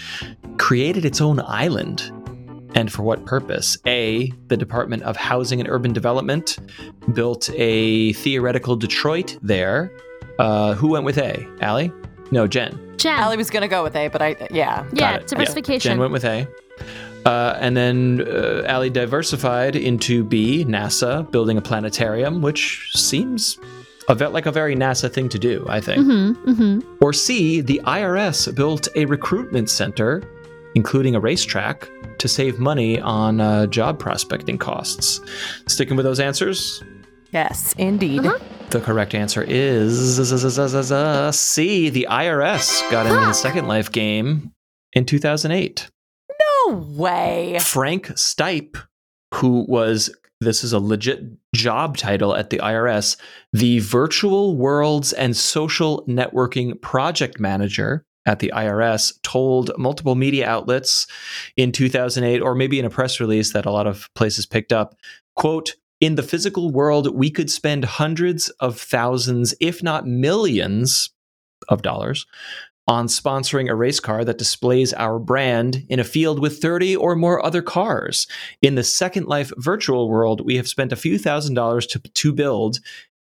[0.57, 2.12] created its own island?
[2.75, 3.77] And for what purpose?
[3.88, 6.58] A, the Department of Housing and Urban Development
[7.13, 9.91] built a theoretical Detroit there.
[10.38, 11.45] Uh, who went with A?
[11.62, 11.91] Allie?
[12.32, 12.95] No, Jen.
[12.97, 13.17] Jen.
[13.19, 14.86] Allie was gonna go with A, but I yeah.
[14.93, 15.27] yeah, Got it.
[15.27, 15.89] diversification.
[15.91, 16.47] Jen went with A.
[17.25, 23.60] Uh, and then uh, Allie diversified into B, NASA, building a planetarium, which seems
[24.08, 26.05] a ve- like a very NASA thing to do, I think.
[26.05, 26.93] mm-hmm, mm-hmm.
[27.01, 30.23] Or C, the IRS built a recruitment center,
[30.75, 35.19] including a racetrack, to save money on uh, job prospecting costs.
[35.67, 36.84] Sticking with those answers?
[37.32, 38.25] Yes, indeed.
[38.25, 38.39] Uh-huh.
[38.69, 40.17] The correct answer is
[41.36, 41.89] C.
[41.89, 44.51] The IRS got into the Second Life game
[44.93, 45.89] in 2008.
[46.67, 47.58] No way.
[47.60, 48.77] Frank Stipe,
[49.34, 51.21] who was this is a legit
[51.53, 53.17] job title at the IRS,
[53.51, 61.07] the Virtual Worlds and Social Networking Project Manager at the IRS, told multiple media outlets
[61.57, 64.95] in 2008, or maybe in a press release that a lot of places picked up,
[65.35, 71.09] quote, in the physical world, we could spend hundreds of thousands, if not millions
[71.67, 72.27] of dollars
[72.87, 77.15] on sponsoring a race car that displays our brand in a field with 30 or
[77.15, 78.27] more other cars.
[78.61, 82.33] In the Second Life virtual world, we have spent a few thousand dollars to, to
[82.33, 82.79] build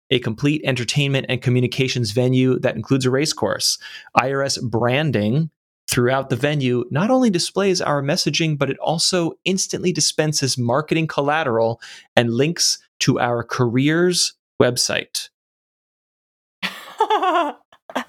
[0.09, 3.77] a complete entertainment and communications venue that includes a race course.
[4.17, 5.49] IRS branding
[5.89, 11.79] throughout the venue not only displays our messaging, but it also instantly dispenses marketing collateral
[12.15, 15.29] and links to our careers website.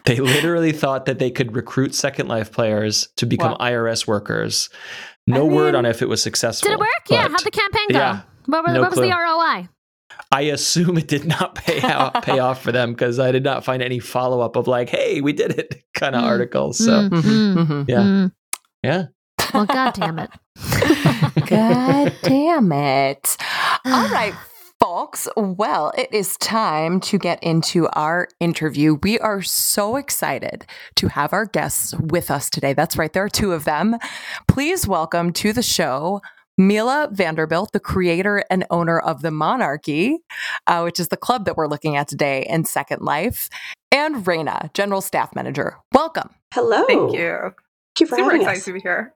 [0.05, 3.67] they literally thought that they could recruit Second Life players to become Wow.
[3.71, 4.69] IRS workers.
[5.27, 6.69] No I word on if it was successful.
[6.69, 6.89] Did it work?
[7.09, 7.29] Yeah.
[7.29, 7.99] How'd the campaign go?
[7.99, 9.11] yeah, what were- no what was the.
[9.15, 9.69] ROI?
[10.31, 13.65] I assume it did not pay out pay off for them because I did not
[13.65, 16.27] find any follow up of like, "Hey, we did it" kind of Mm.
[16.27, 16.79] articles.
[16.79, 17.85] So Mm, Mhm, mm, mhm.
[17.89, 17.99] Yeah.
[18.03, 18.33] mm.
[18.83, 19.05] yeah,
[19.55, 20.31] Well, God damn it.
[21.47, 23.37] God damn it.
[23.87, 24.35] All right,
[24.81, 25.29] folks.
[25.37, 28.99] Well, it is time to get into our interview.
[29.03, 32.75] We are so excited to have our guests with us today.
[32.75, 33.97] That's right, there are two of them.
[34.47, 36.21] Please welcome to the show.
[36.59, 40.19] Mila Vanderbilt, the creator and owner of the Monarchy,
[40.67, 43.49] uh, which is the club that we're looking at today in Second Life,
[43.93, 45.77] and Raina, general staff manager.
[45.93, 46.31] Welcome.
[46.53, 46.85] Hello.
[46.87, 47.55] Thank you.
[47.99, 48.65] Thank you for Super having excited us.
[48.67, 49.13] to be here.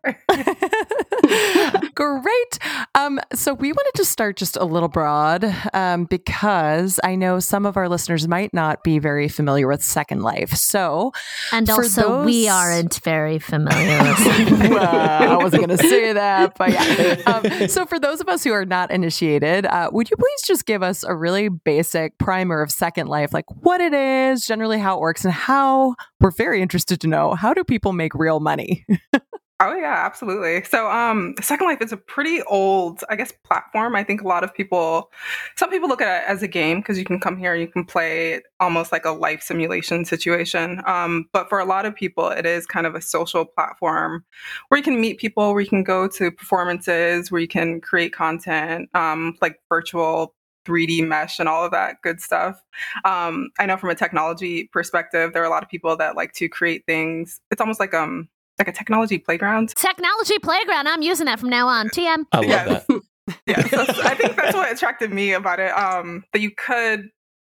[1.95, 2.59] Great.
[2.97, 7.65] Um, so we wanted to start just a little broad um, because I know some
[7.65, 10.51] of our listeners might not be very familiar with Second Life.
[10.55, 11.13] So
[11.53, 16.59] And For also, we aren't very familiar with well, I wasn't going to say that,
[16.59, 17.23] but yeah.
[17.27, 20.67] Um, so for those of us who are not initiated, uh, would you please just
[20.67, 24.97] give us a really basic primer of Second Life, like what it is, generally how
[24.97, 28.72] it works, and how we're very interested to know how do people make real money?
[29.65, 30.65] Oh yeah, absolutely.
[30.65, 33.95] So um Second Life is a pretty old, I guess, platform.
[33.95, 35.09] I think a lot of people
[35.57, 37.69] some people look at it as a game because you can come here and you
[37.69, 40.83] can play almost like a life simulation situation.
[40.85, 44.25] Um, but for a lot of people it is kind of a social platform
[44.69, 48.13] where you can meet people, where you can go to performances, where you can create
[48.13, 52.61] content, um, like virtual 3D mesh and all of that good stuff.
[53.05, 56.33] Um, I know from a technology perspective, there are a lot of people that like
[56.35, 57.41] to create things.
[57.53, 59.71] It's almost like um like a technology playground.
[59.75, 60.89] Technology Playground.
[60.89, 61.89] I'm using that from now on.
[61.89, 62.25] TM.
[62.33, 62.87] I love Yes.
[62.87, 63.01] that.
[63.47, 65.71] Yeah, so I think that's what attracted me about it.
[65.71, 67.09] Um, that you could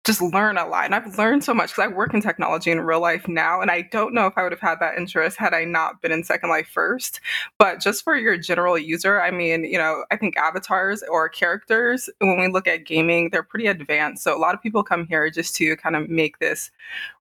[0.05, 2.79] just learn a lot, and I've learned so much because I work in technology in
[2.79, 5.53] real life now, and I don't know if I would have had that interest had
[5.53, 7.19] I not been in Second Life first.
[7.59, 12.09] But just for your general user, I mean, you know, I think avatars or characters,
[12.19, 14.23] when we look at gaming, they're pretty advanced.
[14.23, 16.71] So a lot of people come here just to kind of make this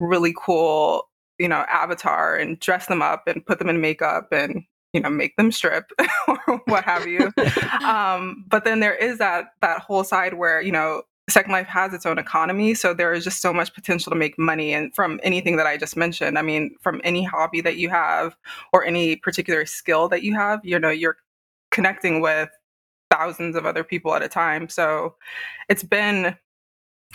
[0.02, 1.08] really cool,
[1.40, 5.10] you know, avatar and dress them up and put them in makeup and you know
[5.10, 5.92] make them strip
[6.28, 7.32] or what have you.
[7.84, 11.94] Um, but then there is that that whole side where you know second life has
[11.94, 15.20] its own economy so there is just so much potential to make money and from
[15.24, 16.38] anything that i just mentioned.
[16.38, 18.36] I mean from any hobby that you have
[18.72, 21.18] or any particular skill that you have you know you're
[21.72, 22.50] connecting with
[23.14, 24.70] thousands of other people at a time.
[24.70, 25.16] So
[25.70, 26.36] it's been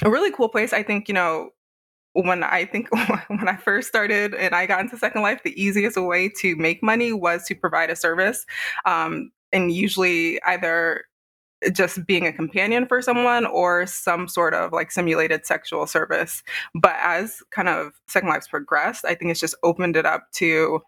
[0.02, 0.72] a really cool place.
[0.72, 1.50] I think you know
[2.12, 2.88] when I think
[3.28, 6.82] when I first started and I got into Second Life, the easiest way to make
[6.82, 8.46] money was to provide a service,
[8.84, 11.04] um, and usually either
[11.72, 16.42] just being a companion for someone or some sort of like simulated sexual service.
[16.74, 20.80] But as kind of Second Life's progressed, I think it's just opened it up to,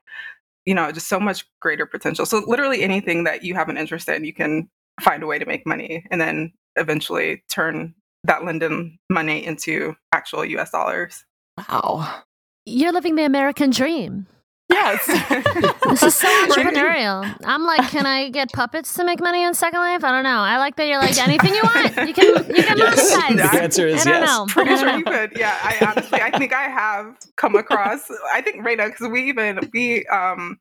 [0.64, 2.24] you know, just so much greater potential.
[2.24, 4.68] So literally anything that you have an interest in, you can
[5.00, 10.44] find a way to make money, and then eventually turn that Linden money into actual
[10.44, 11.24] US dollars.
[11.58, 12.22] Wow.
[12.66, 14.26] You're living the American dream.
[14.70, 15.04] Yes.
[15.90, 16.48] This is so Right?
[16.50, 17.36] entrepreneurial.
[17.44, 20.04] I'm like, can I get puppets to make money in Second Life?
[20.04, 20.38] I don't know.
[20.38, 21.96] I like that you're like anything you want.
[22.06, 23.16] You can you can Yes.
[23.16, 23.36] monetize.
[23.52, 24.28] The answer is I don't yes.
[24.28, 24.46] know.
[24.46, 25.32] Pretty sure you could.
[25.36, 28.08] Yeah, I honestly, I think I have come across.
[28.32, 30.60] I think right now because we even we um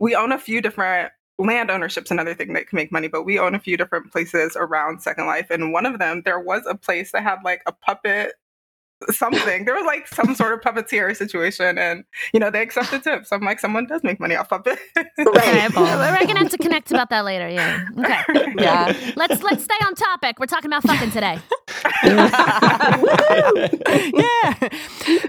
[0.00, 3.38] we own a few different land ownership's another thing that can make money, but we
[3.38, 6.74] own a few different places around Second Life, and one of them there was a
[6.74, 8.34] place that had like a puppet
[9.10, 9.64] something.
[9.64, 13.32] There was like some sort of puppeteer situation, and you know they accepted tips.
[13.32, 14.78] I'm like, someone does make money off puppet.
[14.96, 17.48] Okay, well, we're gonna have to connect about that later.
[17.48, 17.84] Yeah.
[17.98, 18.54] Okay.
[18.58, 18.96] yeah.
[19.16, 20.38] Let's let's stay on topic.
[20.38, 21.38] We're talking about fucking today.
[22.04, 22.98] yeah.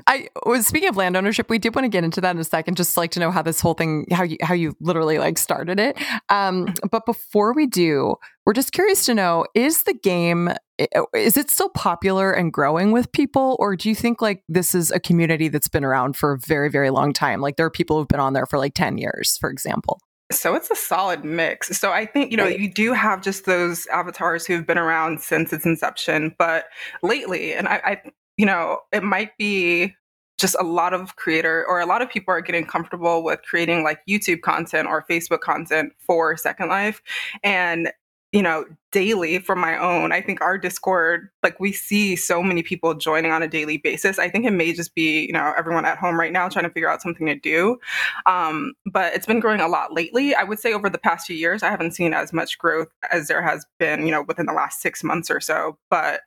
[0.08, 1.50] I was speaking of land ownership.
[1.50, 2.78] We did want to get into that in a second.
[2.78, 5.80] Just like to know how this whole thing, how you how you literally like started
[5.80, 5.98] it.
[6.30, 10.58] Um, but before we do, we're just curious to know: is the game i-
[10.96, 14.76] Oh, is it still popular and growing with people, or do you think like this
[14.76, 17.42] is a community that's been around for a very very long time?
[17.42, 20.00] Like there are people who've been on there for like ten years, for example.
[20.32, 21.78] So it's a solid mix.
[21.78, 22.60] So I think, you know, Right.
[22.60, 26.66] you do have just those avatars who've been around since its inception, but
[27.04, 28.02] lately, and I, I
[28.36, 29.96] you know, it might be
[30.38, 33.84] just a lot of creator or a lot of people are getting comfortable with creating
[33.84, 37.02] like YouTube content or Facebook content for Second Life.
[37.44, 37.92] And
[38.36, 40.12] you know, daily from my own.
[40.12, 44.20] I think our Discord, like we see so many people joining on a daily basis.
[44.20, 46.70] I think it may just be, you know, everyone at home right now trying to
[46.70, 47.78] figure out something to do.
[48.26, 50.36] Um, but it's been growing a lot lately.
[50.36, 53.30] I would say over the past few years, I haven't seen as much growth as
[53.30, 55.78] there has been, you know, within the last six months or so.
[55.90, 56.20] But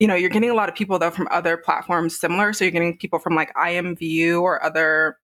[0.00, 2.54] you know, you're getting a lot of people though from other platforms similar.
[2.54, 5.18] So you're getting people from like IMVU or other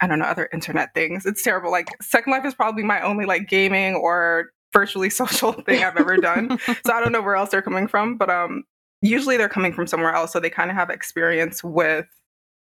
[0.00, 1.24] I don't know, other internet things.
[1.24, 1.70] It's terrible.
[1.70, 6.18] Like Second Life is probably my only like gaming or virtually social thing I've ever
[6.18, 6.58] done.
[6.84, 8.64] so I don't know where else they're coming from, but um,
[9.00, 10.32] usually they're coming from somewhere else.
[10.32, 12.06] So they kind of have experience with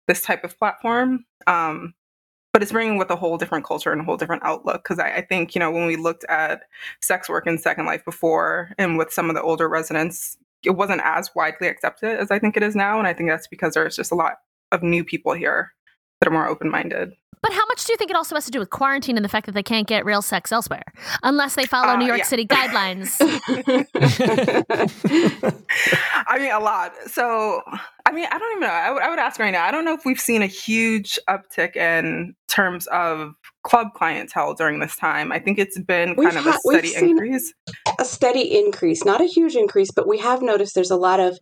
[0.08, 1.26] this type of platform.
[1.48, 1.94] Um,
[2.54, 4.84] but it's bringing with a whole different culture and a whole different outlook.
[4.84, 6.62] Because I, I, think, you know, when we looked at
[7.02, 11.02] sex work in Second Life before and with some of the older residents, it wasn't
[11.04, 12.98] as widely accepted as I think it is now.
[12.98, 14.36] And I think that's because there's just a lot
[14.72, 15.74] of new people here
[16.20, 17.12] that are more open minded.
[17.46, 19.30] But how much do you think it also has to do with quarantine and the
[19.30, 20.82] fact that they can't get real sex elsewhere
[21.22, 22.24] unless they follow uh, New York yeah.
[22.24, 23.18] City guidelines?
[26.28, 26.94] I mean, a lot.
[27.06, 27.62] So,
[28.08, 28.74] I mean, I don't even know.
[28.74, 29.64] I, w- I would ask right now.
[29.64, 34.80] I don't know if we've seen a huge uptick in terms of club clientele during
[34.80, 35.32] this time.
[35.32, 37.54] I think it's been kind we've of ha- a steady increase.
[38.00, 41.38] A steady increase, not a huge increase, but we have noticed there's a lot of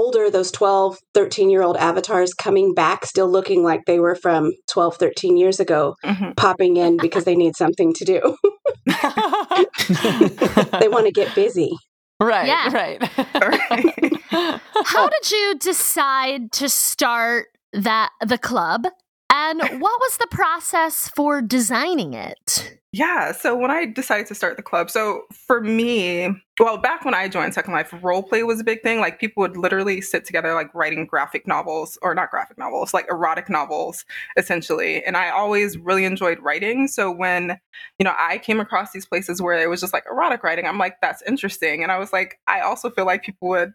[0.00, 4.50] older, those 12, 13 year old avatars coming back, still looking like they were from
[4.70, 6.30] 12, 13 years ago, mm-hmm.
[6.36, 8.20] popping in because they need something to do.
[10.80, 11.70] they want to get busy.
[12.18, 12.72] Right, yeah.
[12.72, 13.02] right.
[14.84, 18.86] How did you decide to start that the club?
[19.30, 22.76] And what was the process for designing it?
[22.92, 23.30] Yeah.
[23.30, 27.28] So when I decided to start the club, so for me, well, back when I
[27.28, 28.98] joined Second Life, role play was a big thing.
[28.98, 33.06] Like people would literally sit together, like writing graphic novels, or not graphic novels, like
[33.08, 34.04] erotic novels,
[34.36, 35.04] essentially.
[35.04, 35.86] And I always mm-hmm.
[35.86, 36.88] really enjoyed writing.
[36.88, 37.60] So when,
[38.00, 40.78] you know, I came across these places where it was just like erotic writing, I'm
[40.78, 41.84] like, that's interesting.
[41.84, 43.72] And I was like, I also feel like people would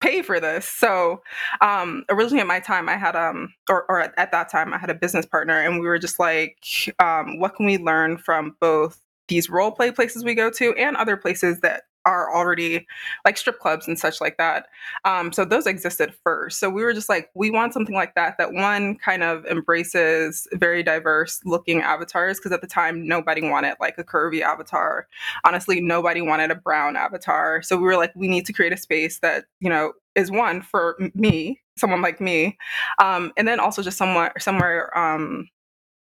[0.00, 0.66] pay for this.
[0.66, 1.22] So
[1.60, 4.90] um, originally at my time, I had um or, or at that time I had
[4.90, 6.58] a business partner, and we were just like,
[6.98, 10.96] um, what can we learn from both these role play places we go to and
[10.96, 12.86] other places that are already
[13.24, 14.68] like strip clubs and such like that.
[15.04, 16.58] Um, so those existed first.
[16.58, 20.48] So we were just like, we want something like that, that one kind of embraces
[20.54, 22.40] very diverse looking avatars.
[22.40, 25.06] Cause at the time, nobody wanted like a curvy avatar.
[25.44, 27.60] Honestly, nobody wanted a brown avatar.
[27.62, 30.62] So we were like, we need to create a space that, you know, is one
[30.62, 32.56] for me, someone like me.
[32.98, 35.48] Um, and then also just somewhere, somewhere, um,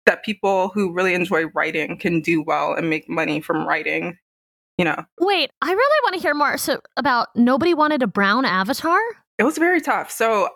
[0.07, 4.17] that people who really enjoy writing can do well and make money from writing
[4.81, 5.05] you know.
[5.19, 8.99] Wait, I really want to hear more so about nobody wanted a brown avatar?
[9.37, 10.09] It was very tough.
[10.09, 10.49] So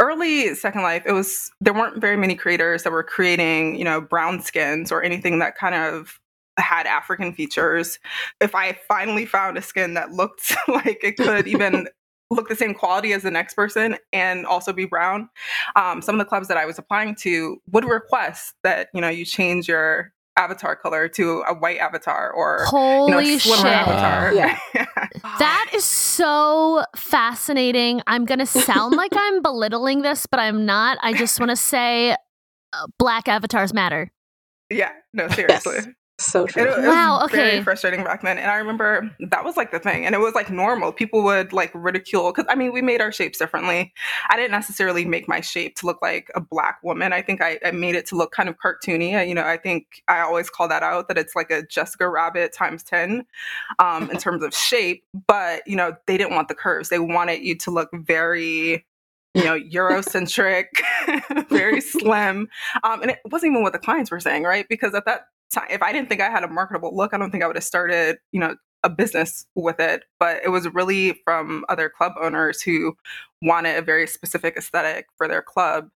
[0.00, 4.00] early Second Life, it was there weren't very many creators that were creating, you know,
[4.00, 6.18] brown skins or anything that kind of
[6.58, 8.00] had African features.
[8.40, 11.86] If I finally found a skin that looked like it could even
[12.32, 15.30] look the same quality as the next person and also be brown,
[15.76, 19.08] um, some of the clubs that I was applying to would request that you know
[19.08, 24.32] you change your avatar color to a white avatar or holy you know, shit avatar.
[24.32, 24.58] Yeah.
[25.22, 28.00] that is so fascinating.
[28.06, 30.98] I'm gonna sound like I'm belittling this, but I'm not.
[31.02, 34.12] I just want to say, uh, black avatars matter.
[34.70, 34.92] Yeah.
[35.12, 35.76] No, seriously.
[35.76, 35.88] Yes.
[36.20, 36.64] So true.
[36.64, 37.22] It, it wow.
[37.24, 37.36] okay.
[37.36, 40.34] Very frustrating back then, and I remember that was like the thing, and it was
[40.34, 40.92] like normal.
[40.92, 43.92] People would like ridicule because I mean we made our shapes differently.
[44.28, 47.12] I didn't necessarily make my shape to look like a black woman.
[47.12, 49.16] I think I, I made it to look kind of cartoony.
[49.16, 52.08] I, you know, I think I always call that out that it's like a Jessica
[52.08, 53.24] Rabbit times ten
[53.78, 55.04] um, in terms of shape.
[55.28, 56.88] But you know, they didn't want the curves.
[56.88, 58.84] They wanted you to look very
[59.34, 60.64] you know, Eurocentric,
[61.48, 62.48] very slim.
[62.82, 64.66] Um, and it wasn't even what the clients were saying, right?
[64.68, 65.26] Because at that time,
[65.70, 67.64] if I didn't think I had a marketable look, I don't think I would have
[67.64, 70.04] started, you know, a business with it.
[70.20, 72.96] But it was really from other club owners who
[73.42, 75.88] wanted a very specific aesthetic for their club.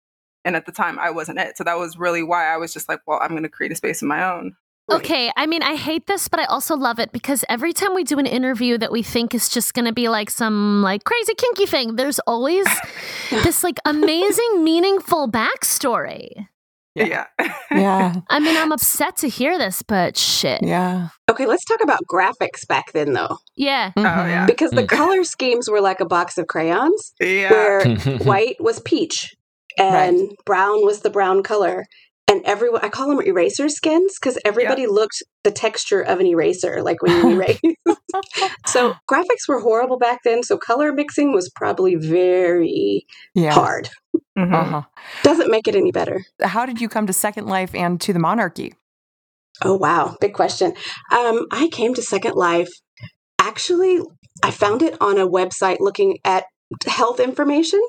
[0.44, 1.58] And at the time, I wasn't it.
[1.58, 3.76] So that was really why I was just like, well, I'm going to create a
[3.76, 4.56] space of my own.
[4.90, 8.04] Okay, I mean, I hate this, but I also love it because every time we
[8.04, 11.34] do an interview that we think is just going to be like some like crazy
[11.36, 12.68] kinky thing, there's always
[13.30, 16.48] this like amazing, meaningful backstory.
[16.96, 17.26] Yeah.
[17.72, 18.16] Yeah.
[18.30, 20.62] I mean, I'm upset to hear this, but shit.
[20.62, 21.10] Yeah.
[21.30, 23.38] Okay, let's talk about graphics back then, though.
[23.56, 23.92] Yeah.
[23.98, 24.00] Mm-hmm.
[24.00, 24.46] Oh, yeah.
[24.46, 24.90] Because the mm.
[24.90, 27.52] color schemes were like a box of crayons, yeah.
[27.52, 29.34] where white was peach
[29.78, 30.30] and right.
[30.46, 31.86] brown was the brown color.
[32.28, 36.82] And everyone, I call them eraser skins because everybody looked the texture of an eraser,
[36.82, 37.60] like when you erase.
[38.68, 40.42] so graphics were horrible back then.
[40.42, 43.06] So color mixing was probably very
[43.38, 43.90] hard.
[44.42, 44.54] Mhm.
[44.54, 44.82] Uh-huh.
[45.24, 46.24] Doesn't make it any better.
[46.42, 48.74] How did you come to Second Life and to the Monarchy?
[49.64, 50.74] Oh wow, big question.
[51.12, 52.70] Um, I came to Second Life.
[53.40, 54.00] Actually,
[54.44, 56.46] I found it on a website looking at
[56.88, 57.82] health information,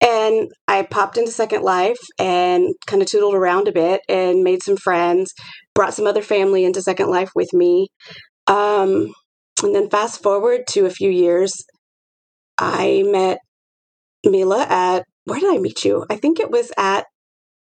[0.00, 4.62] and I popped into Second Life and kind of tootled around a bit and made
[4.62, 5.32] some friends.
[5.74, 7.88] Brought some other family into Second Life with me,
[8.46, 9.12] um,
[9.62, 11.52] and then fast forward to a few years,
[12.58, 13.38] I met
[14.24, 16.04] Mila at where did I meet you?
[16.10, 17.06] I think it was at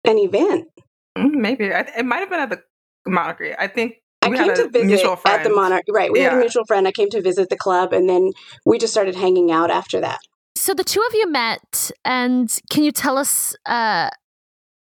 [0.04, 0.68] an event.
[1.16, 2.62] Mm, Maybe I, it might have been at the
[3.06, 3.52] Monarchy.
[3.58, 5.54] I think I came had a to visit at the friend.
[5.54, 5.84] Monarch.
[5.90, 6.88] Right, we had a mutual friend.
[6.88, 8.32] I came to visit the club, and then
[8.64, 10.20] we just started hanging out after that.
[10.56, 14.08] So the two of you met, and can you tell us uh,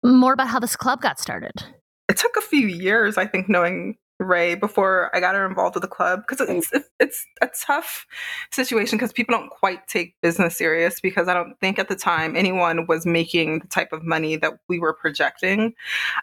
[0.03, 1.53] more about how this club got started?
[2.09, 5.83] It took a few years, I think, knowing Ray before I got her involved with
[5.83, 8.07] the club because it's it's a tough
[8.53, 12.37] situation because people don't quite take business serious because I don't think at the time
[12.37, 15.75] anyone was making the type of money that we were projecting.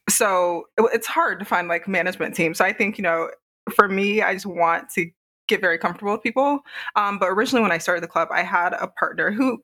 [0.09, 2.53] So it, it's hard to find like management team.
[2.53, 3.29] So I think you know,
[3.73, 5.09] for me, I just want to
[5.47, 6.59] get very comfortable with people.
[6.95, 9.61] Um, but originally, when I started the club, I had a partner who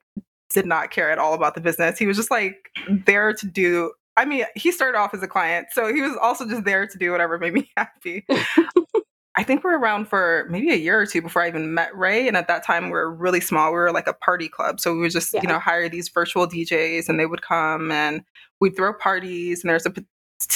[0.50, 2.00] did not care at all about the business.
[2.00, 3.92] He was just like there to do.
[4.18, 6.98] I mean, he started off as a client, so he was also just there to
[6.98, 8.26] do whatever made me happy.
[9.36, 11.96] I think we were around for maybe a year or two before I even met
[11.98, 12.28] Ray.
[12.28, 13.72] And at that time, we were really small.
[13.72, 14.80] We were like a party club.
[14.80, 15.42] So we would just, Yeah.
[15.42, 18.24] you know, hire these virtual DJs and they would come and
[18.60, 19.64] we'd throw parties.
[19.64, 19.94] And there's a,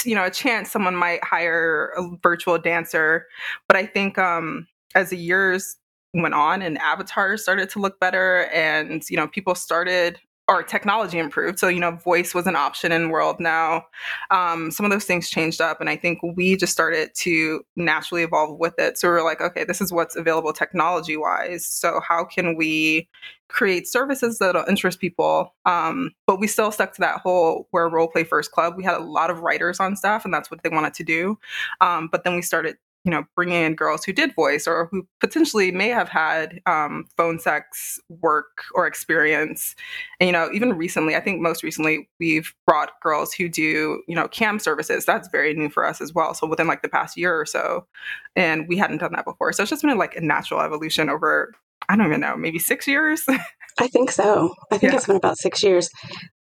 [0.04, 3.26] you know, a chance someone might hire a virtual dancer.
[3.68, 5.76] But I think um, as the years
[6.14, 11.20] went on and avatars started to look better and, you know, people started or technology
[11.20, 11.60] improved.
[11.60, 13.86] So, you know, voice was an option in world now.
[14.32, 15.82] Um, some of those things changed up.
[15.82, 18.98] And I think we just started to naturally evolve with it.
[18.98, 21.66] So we are like, okay, this is what's available technology wise.
[21.66, 23.10] So how can we
[23.50, 25.54] create services that'll interest people?
[25.66, 28.76] Um, but we still stuck to that whole we're role play first club.
[28.78, 31.38] We had a lot of writers on staff and that's what they wanted to do.
[31.82, 32.78] Um, but then we started
[33.08, 37.06] you know, bringing in girls who did voice or who potentially may have had um,
[37.16, 39.76] phone sex work or experience.
[40.20, 44.16] And, you know, even recently, I think most recently, we've brought girls who do, you
[44.16, 45.06] know, cam services.
[45.06, 46.34] That's very new for us as well.
[46.34, 47.88] So within like the past year or so,
[48.36, 49.54] and we hadn't done that before.
[49.54, 51.54] So it's just been like a natural evolution over,
[51.88, 53.24] I don't even know, maybe six years.
[53.80, 54.54] I think so.
[54.70, 54.98] I think Yeah.
[54.98, 55.90] it's been about six years.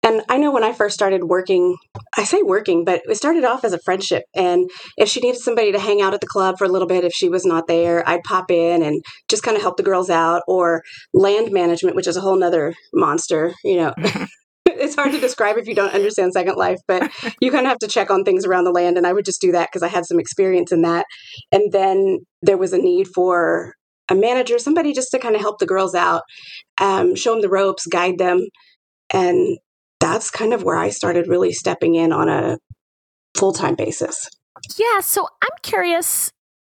[0.02, 1.76] And I know when I first started working,
[2.16, 4.24] I say working, but it started off as a friendship.
[4.34, 7.04] And if she needed somebody to hang out at the club for a little bit,
[7.04, 10.08] if she was not there, I'd pop in and just kind of help the girls
[10.08, 10.42] out.
[10.48, 10.82] Or
[11.12, 13.94] land management, which is a whole nother monster, you know.
[14.66, 17.78] it's hard to describe if you don't understand Second Life, but you kind of have
[17.78, 18.96] to check on things around the land.
[18.96, 21.06] And I would just do that because I had some experience in that.
[21.52, 23.74] And then there was a need for
[24.08, 26.22] a manager, somebody just to kind of help the girls out,
[26.80, 28.46] um, show them the ropes, guide them.
[29.12, 29.58] And
[30.12, 32.58] that's kind of where I started really stepping in on a
[33.36, 34.28] full time basis.
[34.76, 36.30] Yeah, so I'm curious,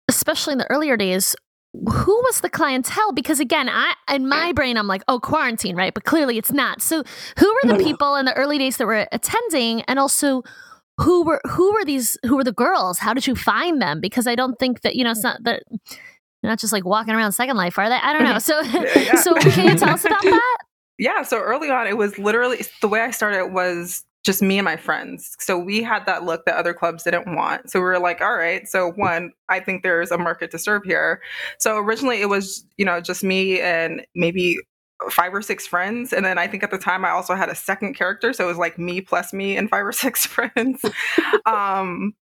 [0.07, 1.36] especially in the earlier days,
[1.73, 3.13] who was the clientele?
[3.13, 5.93] Because again, I in my brain I'm like, oh, quarantine, right?
[5.93, 6.82] But clearly it's not.
[6.82, 7.03] So
[7.39, 7.84] who were the oh, no.
[7.84, 10.43] people in the early days that were attending, and also
[10.99, 12.99] who were who were these who were the girls?
[12.99, 14.01] How did you find them?
[14.01, 17.13] Because I don't think that you know it's not that you're not just like walking
[17.13, 17.95] around Second Life, are they?
[17.95, 18.34] I don't mm-hmm.
[18.34, 18.39] know.
[18.39, 18.61] So
[18.99, 19.15] yeah.
[19.21, 20.57] so can you tell us about that?
[21.01, 24.65] Yeah, so early on, it was literally the way I started was just me and
[24.65, 25.35] my friends.
[25.39, 27.71] So we had that look that other clubs didn't want.
[27.71, 30.83] So we were like, all right, so one, I think there's a market to serve
[30.83, 31.19] here.
[31.57, 34.59] So originally it was, you know, just me and maybe
[35.09, 36.13] five or six friends.
[36.13, 38.31] And then I think at the time I also had a second character.
[38.31, 40.85] So it was like me plus me and five or six friends.
[41.47, 42.13] um,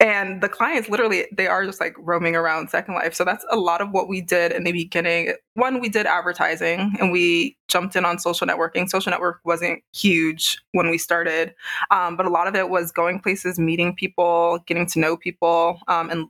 [0.00, 3.14] and the clients literally they are just like roaming around second life.
[3.14, 5.34] So that's a lot of what we did in the beginning.
[5.54, 8.88] One we did advertising and we jumped in on social networking.
[8.88, 11.54] Social network wasn't huge when we started
[11.90, 15.78] um, but a lot of it was going places meeting people getting to know people
[15.88, 16.28] um, and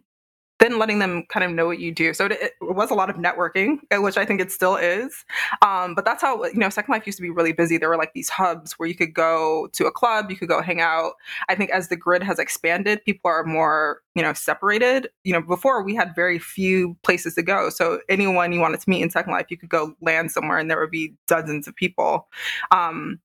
[0.61, 2.15] then letting them kind of know what you do.
[2.15, 5.25] So it, it was a lot of networking, uh, which I think it still is.
[5.63, 7.79] Um, but that's how, you know, Second Life used to be really busy.
[7.79, 10.61] There were like these hubs where you could go to a club, you could go
[10.61, 11.15] hang out.
[11.49, 15.09] I think as the grid has expanded, people are more, you know, separated.
[15.25, 17.71] You know, before we had very few places to go.
[17.71, 20.71] So anyone you wanted to meet in Second Life, you could go land somewhere and
[20.71, 22.29] there would be dozens of people.
[22.71, 23.19] Um,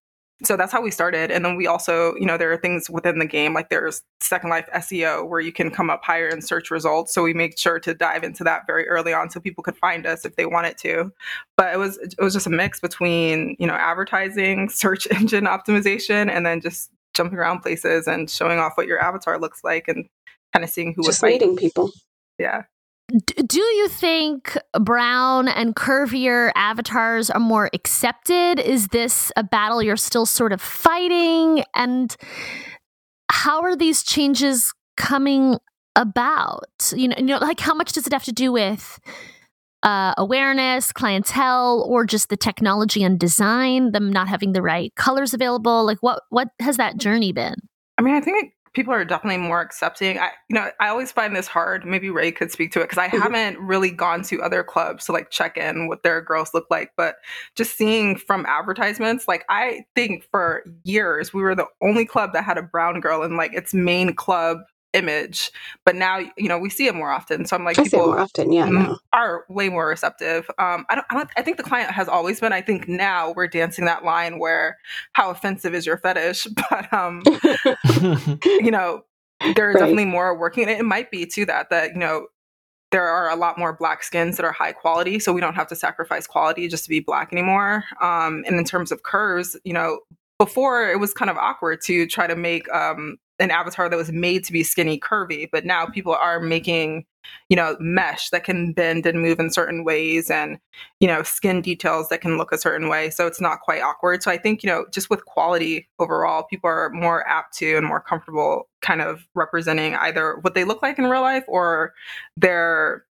[0.44, 1.32] so that's how we started.
[1.32, 4.50] And then we also you know there are things within the game like there's second
[4.50, 7.14] life seo where you can come up higher in search results.
[7.14, 10.06] So we make sure to dive into that very early on so people could find
[10.06, 11.12] us if they wanted to.
[11.58, 16.30] But it was it was just a mix between you know advertising search engine optimization
[16.30, 20.08] and then just jumping around places and showing off what your avatar looks like and
[20.54, 21.92] kind of seeing who Just would meeting people.
[22.38, 22.64] yeah
[23.08, 28.60] do you think brown and curvier avatars are more accepted?
[28.60, 31.64] Is this a battle you're still sort of fighting?
[31.76, 32.16] And
[33.30, 35.60] how are these changes coming
[35.96, 36.92] about?
[36.96, 39.00] You know, you know, like how much does it have to do with
[39.84, 45.34] uh, awareness, clientele, or just the technology and design, them not having the right colors
[45.34, 45.86] available?
[45.86, 47.56] Like, what what has that journey been?
[48.00, 50.20] I mean, I think people are definitely more accepting.
[50.20, 51.86] I, you know, I always find this hard.
[51.86, 53.22] Maybe Ray could speak to it because I Mhm.
[53.22, 56.92] haven't really gone to other clubs to like check in what their girls look like.
[56.98, 57.16] But
[57.56, 62.44] just seeing from advertisements, like I think for years we were the only club that
[62.44, 64.60] had a brown girl in like its main club
[64.96, 65.52] image.
[65.86, 67.46] But now, you know, we see it more often.
[67.46, 68.52] So I'm like, I people more often.
[68.52, 68.98] Yeah, no.
[69.14, 70.50] are way more receptive.
[70.58, 71.30] Um, I don't, I don't.
[71.38, 72.54] I think the client has always been.
[72.54, 74.78] I think now we're dancing that line where
[75.14, 76.48] how offensive is your fetish?
[76.70, 77.22] But um,
[78.46, 79.04] you know,
[79.56, 79.80] there are Right.
[79.80, 80.70] definitely more working.
[80.70, 82.28] It might be too that that you know
[82.92, 85.68] there are a lot more black skins that are high quality, so we don't have
[85.68, 87.84] to sacrifice quality just to be black anymore.
[88.02, 90.00] Um, and in terms of curves, you know,
[90.40, 94.12] before it was kind of awkward to try to make um, an avatar that was
[94.12, 97.06] made to be skinny curvy, but now people are making
[97.50, 100.60] you know mesh that can bend and move in certain ways and
[101.00, 104.22] you know skin details that can look a certain way so it's not quite awkward.
[104.22, 107.86] So i think you know just with quality overall people are more apt to and
[107.86, 111.94] more comfortable kind of representing either what they look like in real life or
[112.38, 113.06] their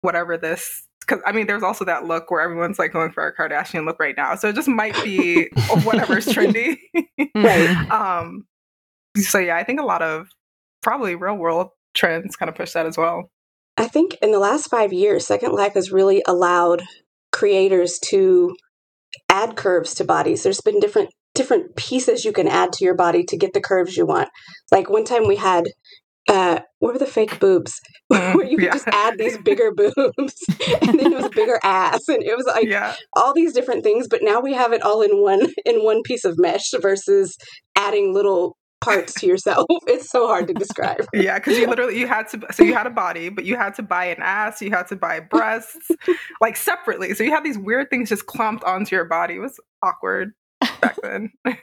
[0.00, 3.34] whatever this because i mean there's also that look where everyone's like going for a
[3.34, 5.48] kardashian look right now so it just might be
[5.84, 6.76] whatever's trendy
[7.34, 7.70] Right.
[7.90, 8.44] um
[9.16, 10.28] so yeah i think a lot of
[10.82, 13.30] probably real world trends kind of push that as well
[13.76, 16.82] I think in the last five years, Second Life has really allowed
[17.32, 18.54] creators to
[19.30, 20.42] add curves to bodies.
[20.42, 23.96] There's been different different pieces you can add to your body to get the curves
[23.96, 24.28] you want.
[24.70, 25.64] Like one time we had
[26.28, 27.72] uh what were the fake boobs?
[28.08, 28.72] Where you could Yeah.
[28.72, 30.34] just add these bigger boobs
[30.82, 33.82] and then it was a bigger ass and it was like yeah all these different
[33.84, 37.36] things, but now we have it all in one in one piece of mesh versus
[37.76, 39.64] adding little parts to yourself.
[39.86, 41.06] It's so hard to describe.
[41.12, 43.74] Yeah, because you literally you had to so you had a body, but you had
[43.76, 45.88] to buy an ass, you had to buy breasts,
[46.40, 47.14] like separately.
[47.14, 49.34] So you had these weird things just clumped onto your body.
[49.36, 50.32] It was awkward
[50.82, 51.32] back then.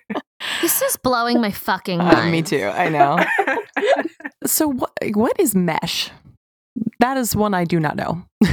[0.62, 2.32] This is blowing my fucking Uh, mind.
[2.32, 2.64] me too.
[2.74, 3.20] I know.
[4.46, 6.10] so what what is mesh?
[7.00, 8.24] That is one I do not know.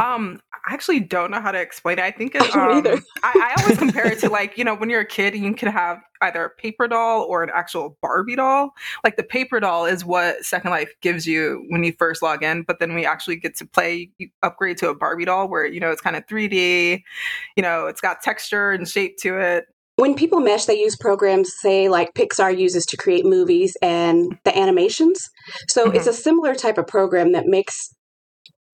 [0.00, 2.02] um, I actually don't know how to explain it.
[2.02, 3.04] I think it, I um.
[3.22, 5.54] I, I always compare it to like you know when you're a kid and you
[5.54, 8.70] can have either a paper doll or an actual Barbie doll.
[9.02, 12.64] Like the paper doll is what Second Life gives you when you first log in,
[12.64, 14.10] but then we actually get to play.
[14.18, 17.02] You upgrade to a Barbie doll where you know it's kind of 3D.
[17.56, 19.64] You know, it's got texture and shape to it.
[19.96, 24.56] when people mesh, they use programs, say like Pixar uses to create movies and the
[24.56, 25.30] animations.
[25.68, 27.94] So it's a similar type of program that makes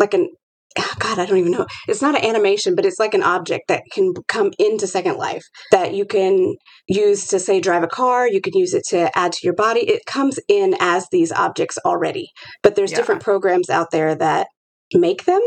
[0.00, 0.28] like an
[0.76, 1.66] God, I don't even know.
[1.86, 5.42] It's not an animation, but it's like an object that can come into Second Life
[5.70, 6.54] that you can
[6.88, 8.28] use to say drive a car.
[8.28, 9.80] You can use it to add to your body.
[9.88, 12.28] It comes in as these objects already,
[12.62, 12.96] but there's Yeah.
[12.98, 14.48] different programs out there that
[14.92, 15.40] make them.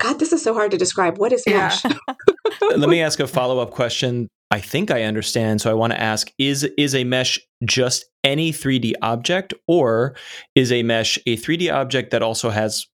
[0.00, 1.18] God, this is so hard to describe.
[1.18, 1.68] What is Yeah.
[1.68, 1.82] mesh?
[2.76, 4.28] Let me ask a follow up question.
[4.50, 8.52] I think I understand, so I want to ask: Is is a mesh just any
[8.52, 10.16] 3D object, or
[10.54, 12.86] is a mesh a 3D object that also has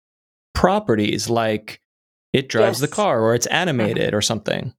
[0.63, 1.81] properties like
[2.33, 4.73] it drives the car, or it's animated, or something?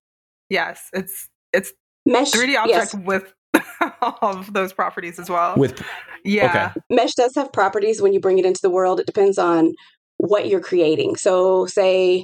[0.50, 1.74] Yes, it's it's
[2.06, 2.94] Mesh 3D yes.
[2.94, 3.34] object with
[4.02, 5.56] all of those properties as well.
[5.58, 5.84] With
[6.24, 9.02] yeah, mesh does have properties when you bring it into the world.
[9.02, 9.74] It depends on
[10.18, 11.18] what you're creating.
[11.18, 12.24] So say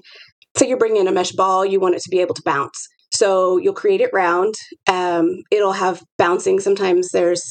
[0.58, 2.88] say you're bringing in a mesh ball you want it to be able to bounce.
[3.12, 4.56] So you'll create it round.
[4.88, 7.10] Um, it'll have bouncing sometimes.
[7.10, 7.44] There's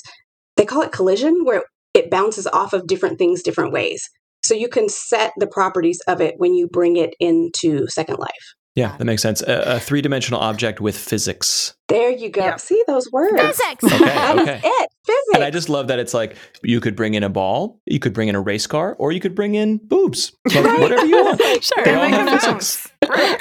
[0.56, 4.08] they call it collision where it bounces off of different things different ways
[4.44, 8.54] so you can set the properties of it when you bring it into second life
[8.74, 9.42] yeah, that makes sense.
[9.42, 11.74] A, a three dimensional object with physics.
[11.88, 12.60] there you go Yep.
[12.60, 13.82] see those words Physics.
[13.82, 14.60] Okay, That is okay.
[14.62, 17.80] it physics And I just love that it's like you could bring in a ball,
[17.86, 20.30] you could bring in a race car, or you could bring in boobs.
[20.50, 20.80] So Right.
[20.80, 21.40] whatever you want.
[21.64, 21.84] Sure.
[21.84, 22.86] They all have physics.
[23.02, 23.08] bounce.
[23.08, 23.40] Right.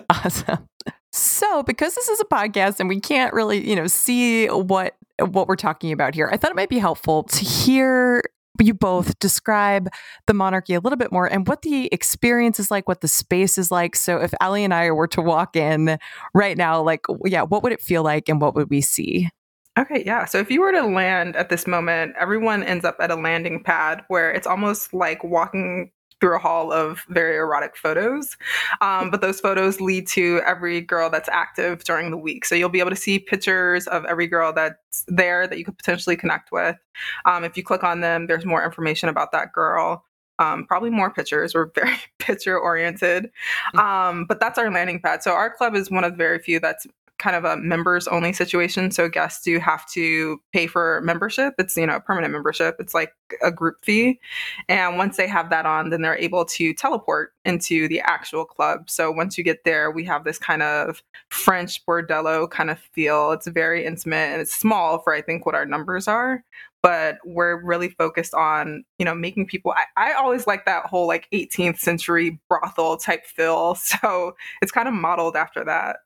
[0.10, 0.66] awesome.
[1.12, 5.46] So, because this is a podcast and we can't really, you know, see what what
[5.48, 8.22] we're talking about here, I thought it might be helpful to hear
[8.62, 9.88] you both describe
[10.26, 13.58] the monarchy a little bit more and what the experience is like, what the space
[13.58, 13.96] is like.
[13.96, 15.98] So, if Allie and I were to walk in
[16.34, 19.30] right now, like, yeah, what would it feel like and what would we see?
[19.78, 20.24] Okay, yeah.
[20.24, 23.62] So if you were to land at this moment, everyone ends up at a landing
[23.62, 25.90] pad where it's almost like walking
[26.20, 28.36] through a hall of very erotic photos.
[28.80, 32.44] Um, but those photos lead to every girl that's active during the week.
[32.44, 35.76] So you'll be able to see pictures of every girl that's there that you could
[35.76, 36.76] potentially connect with.
[37.24, 40.04] Um, if you click on them, there's more information about that girl.
[40.38, 41.54] Um, probably more pictures.
[41.54, 43.30] We're very picture oriented.
[43.74, 43.80] Mm.
[43.80, 45.22] Um, but that's our landing pad.
[45.22, 46.86] So our club is one of the very few that's
[47.18, 48.90] kind of a members only situation.
[48.90, 51.54] So guests do have to pay for membership.
[51.58, 52.76] It's, you know, a permanent membership.
[52.78, 53.12] It's like
[53.42, 54.20] a group fee.
[54.68, 58.90] And once they have that on, then they're able to teleport into the actual club.
[58.90, 63.32] So once you get there, we have this kind of French bordello kind of feel.
[63.32, 66.44] It's very intimate and it's small for I think what our numbers are
[66.82, 71.08] but we're really focused on you know making people I, I, always like that whole
[71.08, 75.96] like 18th century brothel type feel so it's kind of modeled after that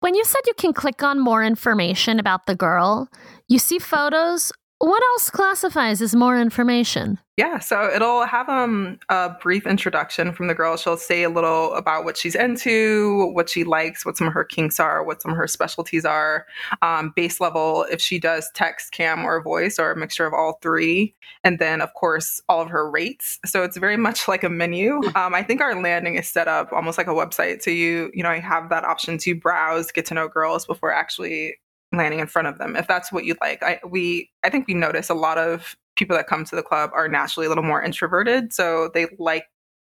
[0.00, 3.08] when you said you can click on more information about the girl,
[3.48, 4.52] you see photos.
[4.80, 7.18] What else classifies as more information?
[7.36, 10.76] Yeah, so it'll have um, a brief introduction from the girl.
[10.76, 14.44] She'll say a little about what she's into, what she likes, what some of her
[14.44, 16.46] kinks are, what some of her specialties are.
[16.80, 20.60] Um, base level, if she does text, cam, or voice, or a mixture of all
[20.62, 21.12] three.
[21.42, 23.40] And then, of course, all of her rates.
[23.46, 25.00] So it's very much like a menu.
[25.16, 27.62] Um, I think our landing is set up almost like a website.
[27.62, 30.92] So you, you know, I have that option to browse, get to know girls before
[30.92, 31.56] actually
[31.98, 34.72] landing in front of them if that's what you like i we i think we
[34.74, 37.82] notice a lot of people that come to the club are naturally a little more
[37.82, 38.54] introverted.
[38.54, 39.44] So they like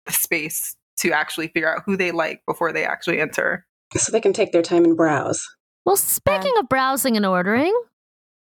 [0.07, 3.67] the space to actually figure out who they like before they actually enter.
[3.95, 5.47] So they can take their time and browse.
[5.85, 7.75] Well, speaking of browsing and ordering,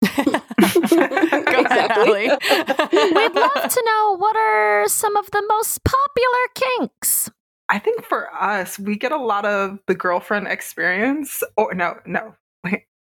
[0.01, 2.29] Go ahead, Allie.
[2.29, 7.29] we'd love to know what are some of the most popular kinks.
[7.69, 11.43] I think for us, we get a lot of the girlfriend experience.
[11.57, 12.35] Or no, no,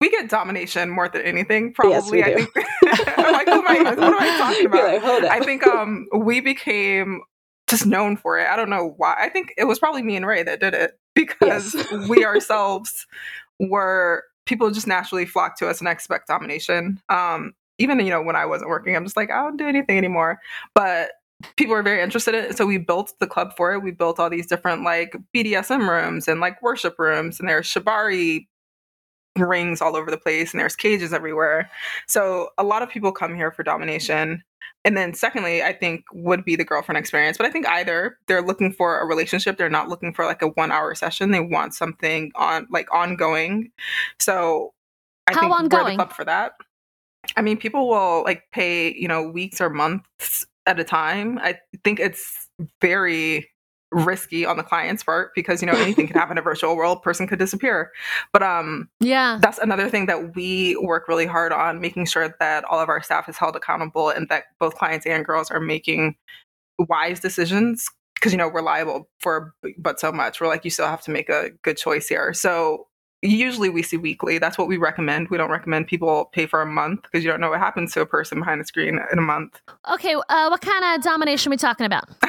[0.00, 1.72] we get domination more than anything.
[1.72, 2.50] Probably, yes, I think.
[3.18, 5.22] I'm like, what am I, what am I talking about?
[5.22, 7.22] Like, I think um, we became
[7.68, 8.48] just known for it.
[8.48, 9.14] I don't know why.
[9.18, 12.08] I think it was probably me and Ray that did it because yes.
[12.08, 13.06] we ourselves
[13.60, 17.00] were people just naturally flock to us and expect domination.
[17.08, 19.98] Um, even you know when I wasn't working, I'm just like I don't do anything
[19.98, 20.40] anymore.
[20.74, 21.12] But
[21.56, 23.82] people were very interested in it, so we built the club for it.
[23.82, 28.46] We built all these different like BDSM rooms and like worship rooms, and there's shibari
[29.36, 31.70] rings all over the place and there's cages everywhere.
[32.06, 34.42] So a lot of people come here for domination.
[34.84, 37.36] And then secondly, I think would be the girlfriend experience.
[37.36, 40.48] But I think either they're looking for a relationship, they're not looking for like a
[40.48, 41.30] one hour session.
[41.30, 43.70] They want something on like ongoing.
[44.18, 44.72] So
[45.28, 45.84] I How think ongoing?
[45.84, 46.52] we're the club for that.
[47.36, 51.38] I mean, people will like pay, you know, weeks or months at a time.
[51.38, 52.48] I think it's
[52.80, 53.48] very
[53.92, 57.02] risky on the client's part because you know anything can happen in a virtual world
[57.02, 57.92] person could disappear.
[58.32, 59.38] But um yeah.
[59.40, 63.02] that's another thing that we work really hard on making sure that all of our
[63.02, 66.16] staff is held accountable and that both clients and girls are making
[66.78, 70.40] wise decisions because you know we're liable for but so much.
[70.40, 72.32] We're like you still have to make a good choice here.
[72.32, 72.86] So
[73.22, 74.38] usually we see weekly.
[74.38, 75.28] That's what we recommend.
[75.28, 78.00] We don't recommend people pay for a month because you don't know what happens to
[78.00, 79.60] a person behind the screen in a month.
[79.92, 82.08] Okay, uh, what kind of domination are we talking about?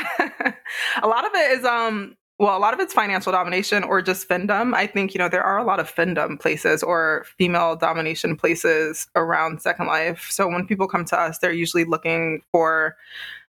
[1.02, 4.28] a lot of it is um well, a lot of it's financial domination or just
[4.28, 4.74] femdom.
[4.74, 9.08] I think, you know, there are a lot of femdom places or female domination places
[9.16, 10.28] around Second Life.
[10.32, 12.98] So when people come to us, they're usually looking for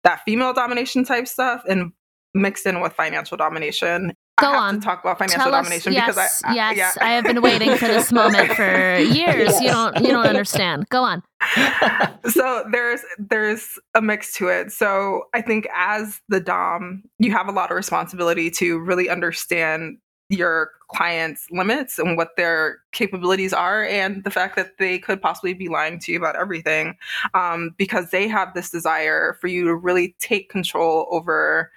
[0.03, 1.93] that female domination type stuff and
[2.33, 4.13] mixed in with financial domination.
[4.41, 4.75] Go on.
[4.75, 7.03] to talk about financial Tell us- domination yes, because I, I yes, yeah.
[7.05, 9.59] I have been waiting for this moment for years.
[9.61, 10.87] You don't you don't understand.
[10.89, 11.23] Go on.
[12.29, 14.71] so there's there's a mix to it.
[14.71, 19.97] So I think as the dom, you have a lot of responsibility to really understand
[20.29, 25.53] your clients' limits and what their capabilities are, and the fact that they could possibly
[25.53, 26.95] be lying to you about everything,
[27.33, 31.69] um, because they have this desire for you to really take control over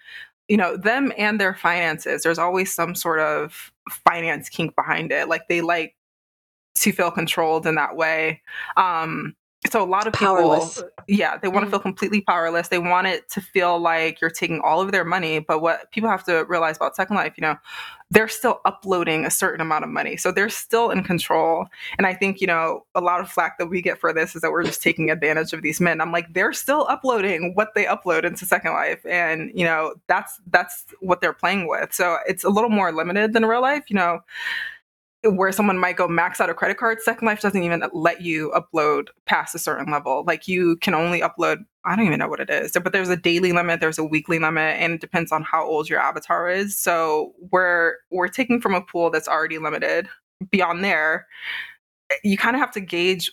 [0.49, 5.29] you know them and their finances there's always some sort of finance kink behind it
[5.29, 5.95] like they like
[6.75, 8.41] to feel controlled in that way
[8.77, 9.35] um
[9.71, 10.61] so a lot of people
[11.09, 11.71] yeah they want to Mm.
[11.71, 15.39] feel completely powerless they want it to feel like you're taking all of their money
[15.39, 17.57] but what people have to realize about second life you know
[18.15, 20.17] they're still uploading a certain amount of money.
[20.17, 21.67] So they're still in control.
[21.99, 24.43] And i think you know a lot of flack that we get for this is
[24.43, 26.01] that we're just taking advantage of these men.
[26.01, 29.05] I'm like they're still uploading what they upload into second life.
[29.05, 31.93] And you know that's that's what they're playing with.
[31.93, 34.21] So it's a little more limited than real life you know
[35.25, 38.53] where someone might go max out a credit card second life doesn't even let you
[38.55, 40.25] upload past a certain level.
[40.27, 42.73] Like you can only upload i don't even know what it is.
[42.73, 45.89] But there's a daily limit there's a weekly limit and it depends on how old
[45.89, 46.77] your avatar is.
[46.77, 50.09] So we're we're taking from a pool that's already limited.
[50.51, 51.27] Beyond there
[52.23, 53.33] you kind of have to gauge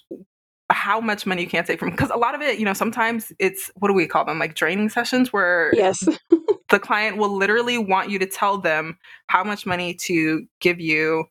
[0.72, 3.34] how much money you can take from because a lot of it you know sometimes
[3.40, 4.40] it's what do we call them?
[4.40, 6.08] Like draining sessions where Yes.
[6.70, 8.98] the client will literally want you to tell them
[9.28, 11.26] how much money to give you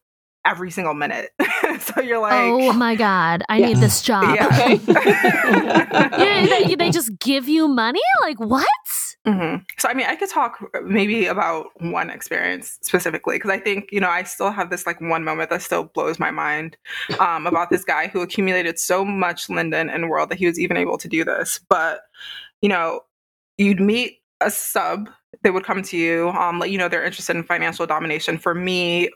[0.44, 1.30] every single minute.
[1.80, 3.66] so you're like, oh my god, I Yeah.
[3.68, 4.36] need this job.
[4.36, 4.78] yeah.
[6.18, 8.00] Yeah, they, they just give you money?
[8.22, 8.66] Like what?
[9.26, 13.88] hmm So, I mean, I could talk maybe about one experience specifically because I think,
[13.92, 16.76] you know, I still have this like one moment that still blows my mind
[17.18, 20.76] um, about this guy who accumulated so much Linden and World that he was even
[20.76, 21.60] able to do this.
[21.68, 22.00] But,
[22.62, 23.00] you know,
[23.58, 25.10] you'd meet a sub,
[25.42, 28.38] they would come to you, um, let you know they're interested in financial domination.
[28.38, 29.10] For me,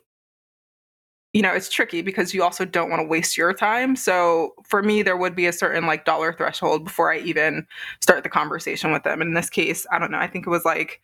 [1.34, 3.96] you know, it's tricky because you also don't want to waste your time.
[3.96, 7.66] So for me, there would be a certain like dollar threshold before I even
[8.00, 9.20] start the conversation with them.
[9.20, 10.18] And in this case, I don't know.
[10.18, 11.02] I think it was like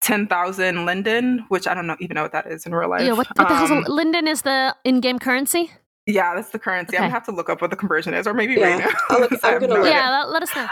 [0.00, 3.02] ten thousand Linden, which I don't know even know what that is in real life.
[3.04, 5.72] Yeah, what, what the hell's Um, a, Linden is the in-game currency?
[6.06, 6.96] yeah, that's the currency.
[6.96, 7.08] I'm Okay.
[7.08, 8.98] gonna have to look up what the conversion is, or maybe Yeah, right now.
[9.10, 10.68] I'll look, I'm gonna no Yeah, let, let us know.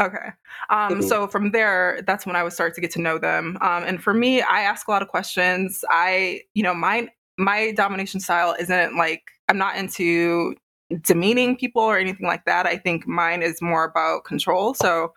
[0.00, 0.30] Okay.
[0.70, 3.58] Um, so from there, that's when I would start to get to know them.
[3.60, 5.84] Um, and for me, I ask a lot of questions.
[5.90, 7.08] I, you know, my
[7.38, 10.54] my domination style isn't like I'm not into
[11.02, 12.66] demeaning people or anything like that.
[12.66, 14.74] I think mine is more about control.
[14.74, 15.14] So,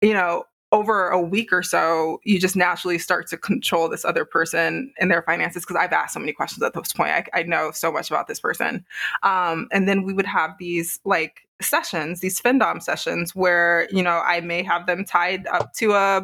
[0.00, 4.24] you know, over a week or so, you just naturally start to control this other
[4.24, 7.10] person and their finances because I've asked so many questions at this point.
[7.10, 8.84] I, I know so much about this person.
[9.24, 14.22] Um, and then we would have these like sessions, these FinDom sessions where, you know,
[14.24, 16.22] I may have them tied up to a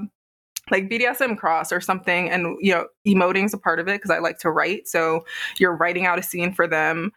[0.71, 2.31] like BDSM cross or something.
[2.31, 4.89] And, you know, emoting is a part of it because I like to write.
[4.89, 5.25] So
[5.59, 7.13] you're writing out a scene for them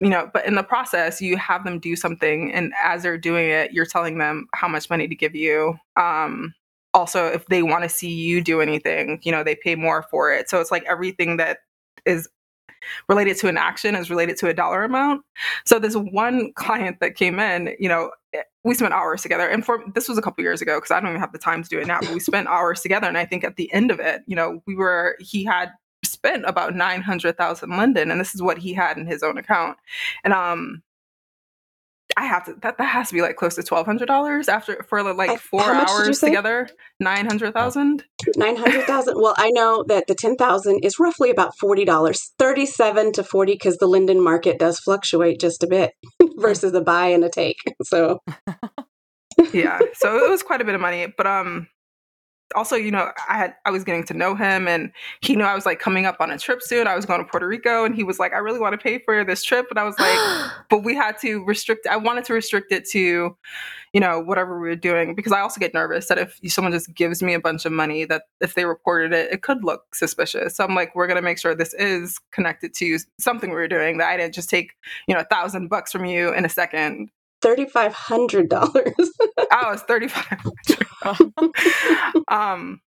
[0.00, 3.48] you know but in the process you have them do something and as they're doing
[3.48, 6.54] it you're telling them how much money to give you um
[6.94, 10.32] also if they want to see you do anything you know they pay more for
[10.32, 11.58] it so it's like everything that
[12.06, 12.28] is
[13.08, 15.22] related to an action is related to a dollar amount.
[15.64, 19.48] So this one client that came in you know eh, we spent hours together.
[19.48, 21.62] And for this was a couple years ago because i don't even have the time
[21.62, 23.06] to do it now but we spent hours together.
[23.06, 25.70] And i think at the end of it you know we were he had
[26.02, 29.76] spent about 900,000 Linden and this is what he had in his own account.
[30.24, 30.82] And um
[32.16, 35.38] I have to that that has to be like close to $1200 after for like
[35.38, 36.68] 4 how much did you hours together.
[37.00, 38.04] 900,000?
[38.36, 39.14] Nine hundred thousand.
[39.16, 43.52] Well, I know that the ten thousand is roughly about forty dollars, thirty-seven to forty,
[43.52, 45.92] because the Linden market does fluctuate just a bit
[46.36, 47.56] versus a buy and a take.
[47.84, 48.20] So
[49.52, 49.80] yeah.
[49.94, 51.68] So it was quite a bit of money, but um
[52.54, 55.54] also, you know, I had I was getting to know him and he knew I
[55.54, 56.86] was like coming up on a trip soon.
[56.86, 58.98] I was going to Puerto Rico and he was like, I really want to pay
[58.98, 59.66] for this trip.
[59.70, 63.36] And I was like, but we had to restrict I wanted to restrict it to,
[63.92, 66.94] you know, whatever we were doing because I also get nervous that if someone just
[66.94, 70.56] gives me a bunch of money that if they reported it, it could look suspicious.
[70.56, 73.98] So I'm like, we're gonna make sure this is connected to something we were doing
[73.98, 74.72] that I didn't just take,
[75.06, 77.10] you know, a thousand bucks from you in a second.
[77.42, 79.10] thirty-five hundred dollars.
[79.52, 80.86] Oh, it's 35.
[82.28, 82.80] um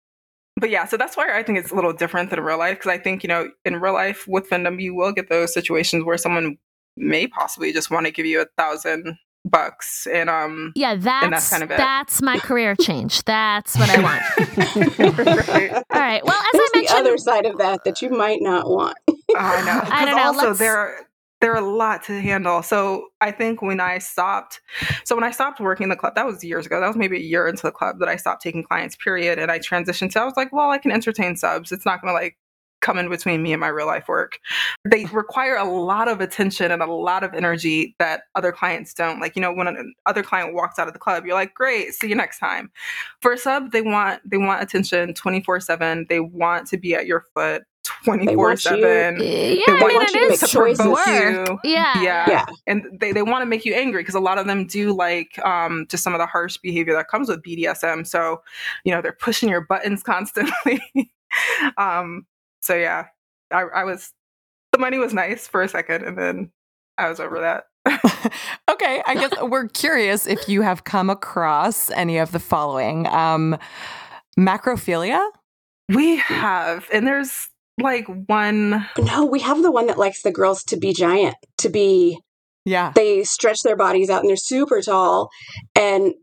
[0.57, 2.91] but yeah, so that's why I think it's a little different than real life because
[2.91, 6.17] I think, you know, in real life with Findom, you will get those situations where
[6.17, 6.57] someone
[6.95, 11.49] may possibly just want to give you a thousand bucks and um Yeah, that's that's
[11.49, 11.77] kind of it.
[11.77, 13.23] that's my career change.
[13.25, 14.21] That's what I want.
[15.49, 15.73] right.
[15.73, 16.23] All right.
[16.23, 18.95] Well, as There's I mentioned the other side of that that you might not want.
[19.09, 19.81] Oh, I know.
[19.91, 20.95] I don't Because know, also let's- there are
[21.43, 22.63] there are a lot to handle.
[22.63, 24.61] So I think when I stopped,
[25.03, 26.79] so when I stopped working the club, that was years ago.
[26.79, 28.95] That was maybe a year into the club that I stopped taking clients.
[28.95, 29.37] Period.
[29.37, 31.73] And I transitioned to I was like, well, I can entertain subs.
[31.73, 32.37] It's not going to like
[32.79, 34.39] come in between me and my real life work.
[34.89, 39.19] They require a lot of attention and a lot of energy that other clients don't.
[39.19, 41.93] Like, you know, when an other client walks out of the club, you're like, great,
[41.93, 42.71] see you next time.
[43.21, 46.07] For a sub, they want they want attention 24-7.
[46.07, 47.63] They want to be at your foot
[48.05, 50.77] 24-7 yeah, They I mean, want it you to is make to choices.
[50.85, 51.59] provoke work.
[51.63, 51.71] you.
[51.71, 52.01] Yeah.
[52.01, 52.25] Yeah.
[52.29, 52.45] Yeah.
[52.67, 55.39] And they, they want to make you angry because a lot of them do like
[55.45, 58.05] um, just some of the harsh behavior that comes with BDSM.
[58.05, 58.41] So,
[58.83, 60.81] you know, they're pushing your buttons constantly.
[61.77, 62.25] um,
[62.61, 63.07] so, yeah,
[63.51, 64.11] I, I was,
[64.71, 66.51] the money was nice for a second and then
[66.97, 67.65] I was over that.
[68.71, 73.07] okay, I guess we're curious if you have come across any of the following.
[73.07, 73.57] Um,
[74.39, 75.27] macrophilia?
[75.89, 77.49] We have, and there's
[77.81, 81.69] like one, No, we have the one that likes the girls to be giant, to
[81.69, 82.19] be
[82.65, 82.91] Yeah.
[82.95, 85.29] they stretch their bodies out and they're super tall
[85.75, 86.13] and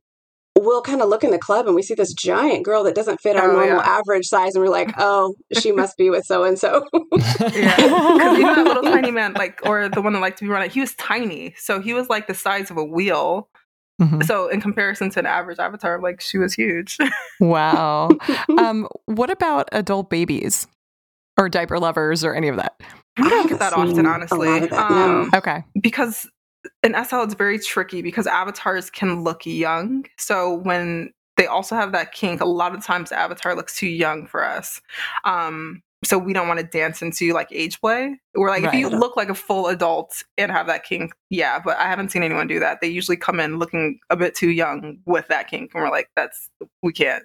[0.58, 3.20] we'll kind of look in the club and we see this giant girl that doesn't
[3.20, 3.82] fit our Oh, normal yeah.
[4.00, 7.76] average size and we're like oh she must be with so and so yeah.
[7.76, 10.70] Because even that little tiny man, like, or the one that liked to be running,
[10.70, 11.54] he was tiny.
[11.56, 13.48] So he was like the size of a wheel.
[14.00, 14.24] Mhm.
[14.24, 16.96] So in comparison to an average avatar, like she was huge.
[17.40, 18.10] Wow.
[18.58, 20.66] um, what about adult babies
[21.40, 22.74] or diaper lovers or any of that?
[23.18, 24.48] we I don't get that often, honestly.
[24.48, 24.96] lot of that, no.
[25.22, 25.64] um, Okay.
[25.80, 26.28] because
[26.82, 30.04] in SL it's very tricky because avatars can look young.
[30.18, 32.42] So when they also have that kink.
[32.42, 34.82] A lot of times, the avatar looks too young for us.
[35.24, 38.20] Um, so we don't want to dance into like age play.
[38.34, 41.78] We're like, if you look like a full adult and have that kink, yeah, but
[41.78, 42.82] I haven't seen anyone do that.
[42.82, 46.10] They usually come in looking a bit too young with that kink, and we're like,
[46.14, 46.50] that's
[46.82, 47.24] we can't.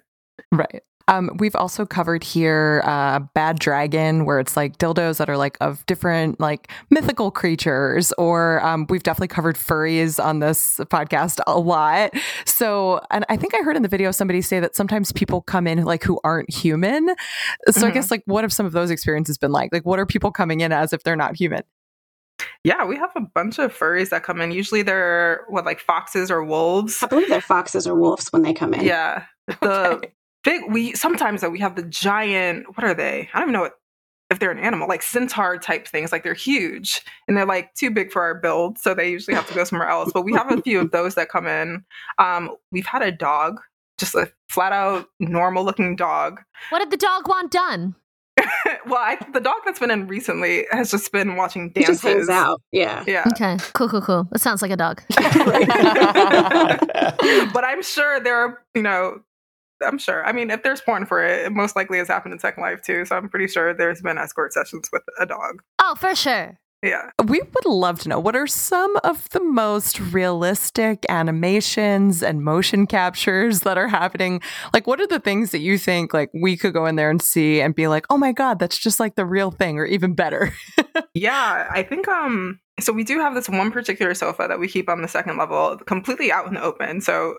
[0.50, 0.82] Right.
[1.08, 5.56] Um, we've also covered here uh, Bad Dragon, where it's like dildos that are like
[5.60, 11.58] of different like mythical creatures, or um, we've definitely covered furries on this podcast a
[11.60, 12.12] lot.
[12.44, 15.68] So, and I think I heard in the video somebody say that sometimes people come
[15.68, 17.14] in like who aren't human.
[17.70, 17.94] So, I Mhm.
[17.94, 19.72] guess like what have some of those experiences been like?
[19.72, 21.62] Like, what are people coming in as if they're not human?
[22.64, 24.50] Yeah, we have a bunch of furries that come in.
[24.50, 27.00] Usually they're what like foxes or wolves.
[27.02, 28.84] I believe they're foxes or wolves when they come in.
[28.84, 29.22] Yeah.
[29.62, 29.70] The
[30.02, 30.12] Okay.
[30.46, 33.28] Big we sometimes though we have the giant what are they?
[33.34, 33.74] I don't even know what
[34.30, 37.90] if they're an animal, like centaur type things, like they're huge and they're like too
[37.90, 40.10] big for our build, so they usually have to go somewhere else.
[40.12, 41.84] But we have a few of those that come in.
[42.18, 43.60] Um, we've had a dog,
[43.98, 46.40] just a flat out normal looking dog.
[46.70, 47.94] What did the dog want done?
[48.86, 52.02] well, I, the dog that's been in recently has just been watching He dances.
[52.02, 52.60] just hangs out.
[52.72, 53.04] Yeah.
[53.06, 53.24] Yeah.
[53.28, 54.28] Okay, cool, cool, cool.
[54.32, 55.02] That sounds like a dog.
[57.52, 59.20] but I'm sure there are, you know,
[59.84, 60.24] I'm sure.
[60.24, 62.82] I mean, if there's porn for it, it most likely has happened in Second Life
[62.82, 63.04] too.
[63.04, 65.62] So I'm pretty sure there's been escort sessions with a dog.
[65.80, 66.58] Oh, for sure.
[66.82, 67.10] Yeah.
[67.24, 72.86] We would love to know what are some of the most realistic animations and motion
[72.86, 74.40] captures that are happening?
[74.72, 77.20] Like, what are the things that you think like we could go in there and
[77.20, 80.14] see and be like, oh my God, that's just like the real thing or even
[80.14, 80.52] better?
[81.12, 81.66] Yeah.
[81.70, 85.00] I think, um, so we do have this one particular sofa that we keep on
[85.00, 87.00] the second level completely out in the open.
[87.00, 87.36] So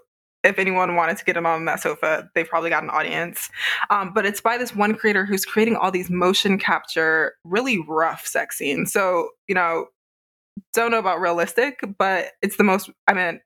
[0.48, 3.50] if anyone wanted to get in on that sofa, they've probably got an audience.
[3.90, 8.26] Um, but it's by this one creator who's creating all these motion capture, really rough
[8.26, 8.92] sex scenes.
[8.92, 9.88] So, you know,
[10.74, 13.42] don't know about realistic, but it's the most, I mean,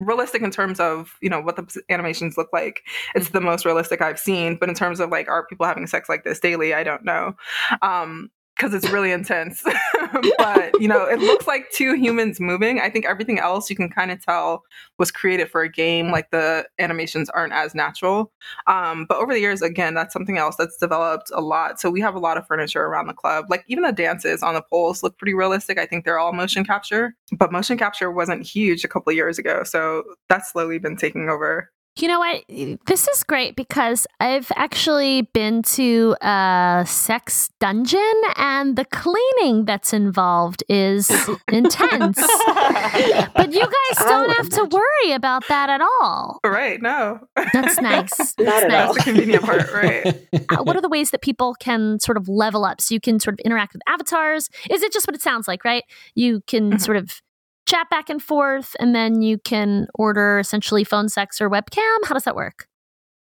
[0.00, 2.82] realistic in terms of, you know, what the animations look like.
[3.16, 4.56] It's the most realistic I've seen.
[4.56, 6.72] But in terms of like, are people having sex like this daily?
[6.72, 7.34] I don't know.
[7.82, 9.64] Um, because it's really intense.
[10.38, 12.80] but you know, it looks like two humans moving.
[12.80, 14.64] I think everything else you can kind of tell
[14.98, 16.10] was created for a game.
[16.10, 18.32] Like the animations aren't as natural.
[18.66, 21.80] Um, but over the years, again, that's something else that's developed a lot.
[21.80, 23.46] So we have a lot of furniture around the club.
[23.48, 25.78] Like even the dances on the poles look pretty realistic.
[25.78, 29.38] I think they're all motion capture, but motion capture wasn't huge a couple of years
[29.38, 29.62] ago.
[29.64, 31.70] So that's slowly been taking over.
[32.00, 32.44] You know what?
[32.86, 39.92] This is great because I've actually been to a sex dungeon and the cleaning that's
[39.92, 41.10] involved is
[41.52, 42.16] intense.
[42.16, 46.38] But you guys don't would have to worry about that at all.
[46.44, 46.80] Right?
[46.80, 47.20] No,
[47.52, 48.10] That's nice.
[48.16, 48.88] That's Not at nice.
[48.88, 48.94] all.
[48.94, 50.14] that's the convenient part, right?
[50.50, 53.18] Uh, what are the ways that people can sort of level up so you can
[53.20, 55.84] sort of interact with avatars is it just what it sounds like right
[56.14, 56.80] you can Mhm.
[56.80, 57.20] sort of
[57.68, 61.98] chat back and forth and then you can order essentially phone sex or webcam.
[62.04, 62.67] How does that work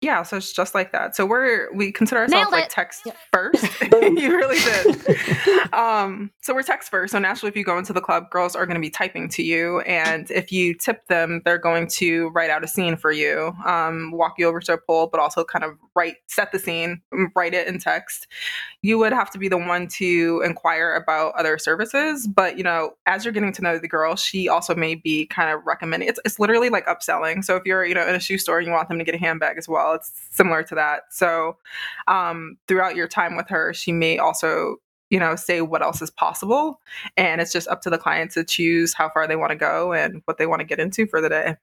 [0.01, 1.15] Yeah, so it's just like that.
[1.15, 2.69] So we're we consider ourselves Nailed like it.
[2.71, 3.17] text Yep.
[3.31, 3.65] first.
[4.21, 5.73] You really did.
[5.73, 7.11] um, so we're text first.
[7.11, 9.43] So naturally, if you go into the club, girls are going to be typing to
[9.43, 13.53] you, and if you tip them, they're going to write out a scene for you,
[13.65, 17.01] um, walk you over to a pole, but also kind of write set the scene,
[17.35, 18.27] write it in text.
[18.81, 22.91] You would have to be the one to inquire about other services, but you know,
[23.05, 26.09] as you're getting to know the girl, she also may be kind of recommending.
[26.09, 27.43] It's it's literally like upselling.
[27.43, 29.15] So if you're you know in a shoe store and you want them to get
[29.15, 31.03] a handbag as well, it's similar to that.
[31.11, 31.57] So
[32.07, 34.77] um, throughout your time with her, she may also
[35.09, 36.79] you know say what else is possible,
[37.17, 39.93] and it's just up to the client to choose how far they want to go
[39.93, 41.55] and what they want to get into for the day.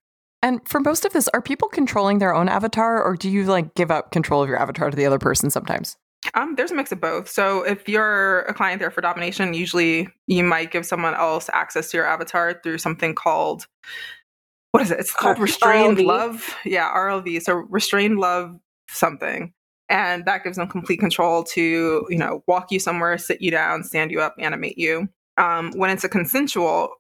[0.43, 3.75] And for most of this, are people controlling their own avatar or do you like
[3.75, 5.97] give up control of your avatar to the other person sometimes?
[6.35, 7.29] Um, there's a mix of both.
[7.29, 11.91] So if you're a client there for domination, usually you might give someone else access
[11.91, 13.67] to your avatar through something called
[14.73, 15.01] what is it?
[15.01, 16.07] It's called restrained RLV.
[16.07, 16.55] love.
[16.65, 17.43] Yeah, RLV.
[17.43, 18.59] So restrained love
[18.89, 19.53] something.
[19.91, 23.85] And that gives them complete control to, you know, walk you somewhere, sit you down,
[23.85, 25.09] stand you up, animate you.
[25.39, 26.91] Um, when it's a consensual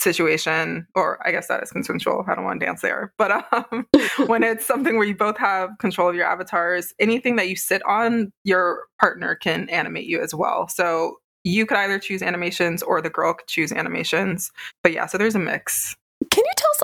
[0.00, 2.24] situation, or I guess that is consensual.
[2.26, 3.12] I don't want to dance there.
[3.18, 3.86] But um,
[4.26, 7.82] when it's something where you both have control of your avatars, anything that you sit
[7.86, 10.68] on, your partner can animate you as well.
[10.68, 14.50] So you could either choose animations or the girl could choose animations.
[14.82, 15.96] But yeah, so there's a mix.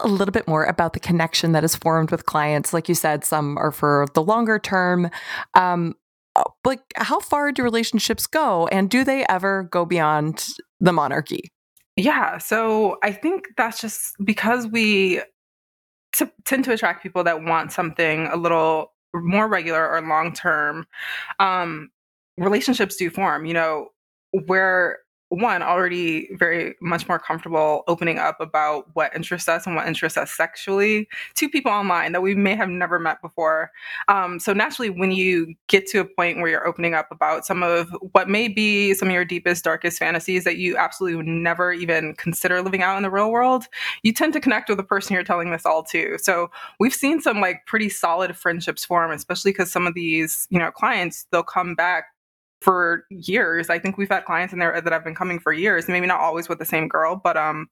[0.03, 2.73] A little bit more about the connection that is formed with clients?
[2.73, 5.11] Like you said, some are for the longer term.
[5.55, 5.95] Um,
[6.35, 10.47] uh, like, how far do relationships go, and do they ever go beyond
[10.81, 11.51] the monarchy?
[11.97, 15.23] Yeah, so I think that's just because we
[16.13, 20.87] t- tend to attract people that want something a little more regular or long term.
[21.39, 21.91] Um,
[22.37, 23.47] relationships do form.
[23.47, 23.89] You know,
[24.47, 24.99] where
[25.29, 30.17] one already very much more comfortable opening up about what interests us and what interests
[30.17, 33.73] us sexually to people online that we may have never met before.
[34.07, 37.63] Um, so naturally when you get to a point where you're opening up about some
[37.65, 41.73] of what may be some of your deepest darkest fantasies that you absolutely would never
[41.73, 43.65] even consider living out in the real world
[44.03, 46.17] you tend to connect with the person you're telling this all to.
[46.19, 50.59] So we've seen some like pretty solid friendships form especially because some of these you
[50.59, 52.07] know clients they'll come back
[52.63, 53.71] for years.
[53.71, 56.21] I think we've had clients in there that have been coming for years, maybe not
[56.21, 57.69] always with the same girl, but um,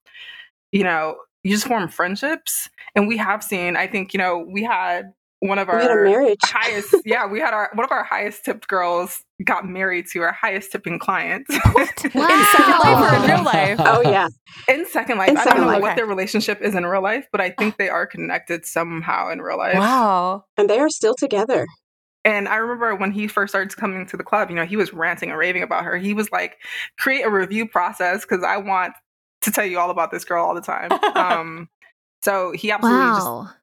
[0.73, 2.69] you know, you just form friendships.
[2.95, 5.91] And we have seen, I think, you know, we had one of We our had
[5.91, 6.39] a marriage.
[6.43, 10.33] highest, yeah, we had our one of our highest tipped girls got married to our
[10.33, 11.83] highest tipping client wow.
[11.83, 11.87] In
[12.47, 13.77] second life or in real life?
[13.81, 14.29] Oh yeah,
[14.69, 15.31] in Second Life.
[15.31, 15.83] In I Second don't know Life.
[15.83, 15.97] what Okay.
[15.97, 19.59] their relationship is in real life, but I think they are connected somehow in real
[19.59, 19.77] life.
[19.77, 20.45] Wow.
[20.57, 21.67] and they are still together.
[22.25, 24.93] And I remember when he first started coming to the club, you know, he was
[24.93, 25.97] ranting and raving about her.
[25.99, 26.57] He was like,
[26.99, 28.95] create a review process because I want
[29.43, 30.91] to tell you all about this girl all the time.
[31.15, 31.69] Um,
[32.23, 33.57] so he absolutely just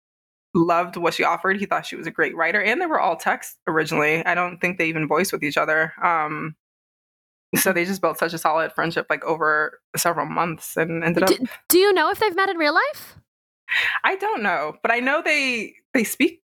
[0.53, 1.57] loved what she offered.
[1.59, 2.61] He thought she was a great writer.
[2.61, 4.23] And they were all text originally.
[4.25, 5.93] I don't think they even voiced with each other.
[6.01, 6.55] Um,
[7.55, 11.29] so they just built such a solid friendship like over several months and ended up
[11.29, 13.17] Do, do you know if they've met in real life?
[14.03, 16.40] I don't know, but I know they they speak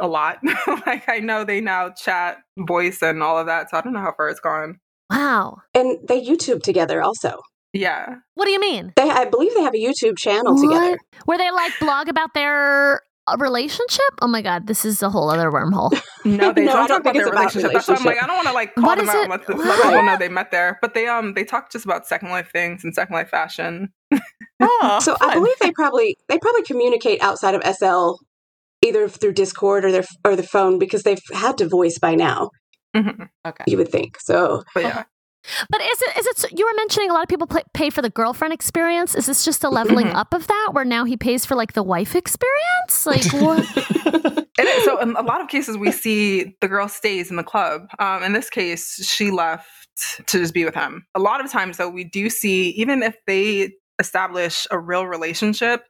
[0.00, 0.38] a lot.
[0.86, 3.70] like I know they now chat voice and all of that.
[3.70, 4.78] So I don't know how far it's gone.
[5.10, 5.58] Wow.
[5.74, 7.40] And they YouTube together also.
[7.72, 8.16] Yeah.
[8.34, 8.92] What do you mean?
[8.96, 10.90] They, I believe they have a YouTube channel together.
[10.90, 11.26] What?
[11.26, 14.04] Where they like blog about their uh, relationship?
[14.22, 15.92] Oh my god, this is a whole other wormhole.
[16.26, 17.72] No, they No, don't don't talk about think their it's about relationship.
[17.74, 18.22] That's I'm like.
[18.22, 19.20] I don't want to like call What them out it?
[19.22, 20.78] and let, the, let people know they met there.
[20.80, 23.92] But they um they talk just about Second Life things and Second Life fashion.
[24.60, 28.12] Oh, So I believe they probably they probably communicate outside of SL
[28.84, 32.50] either through Discord or their or the phone because they've had to voice by now.
[32.94, 33.28] Mhm.
[33.46, 33.64] Okay.
[33.66, 34.62] You would think so.
[34.74, 35.04] But yeah,
[35.68, 38.02] But is it is it you were mentioning a lot of people pay, pay for
[38.02, 39.14] the girlfriend experience?
[39.14, 40.14] Is this just a leveling Mhm.
[40.14, 43.06] up of that where now he pays for like the wife experience?
[43.06, 43.64] Like what?
[44.56, 44.84] It is.
[44.84, 47.88] So in a lot of cases, we see the girl stays in the club.
[47.98, 49.66] Um, in this case, she left
[50.28, 51.04] to just be with him.
[51.16, 55.82] A lot of times, though, we do see even if they establish a real relationship,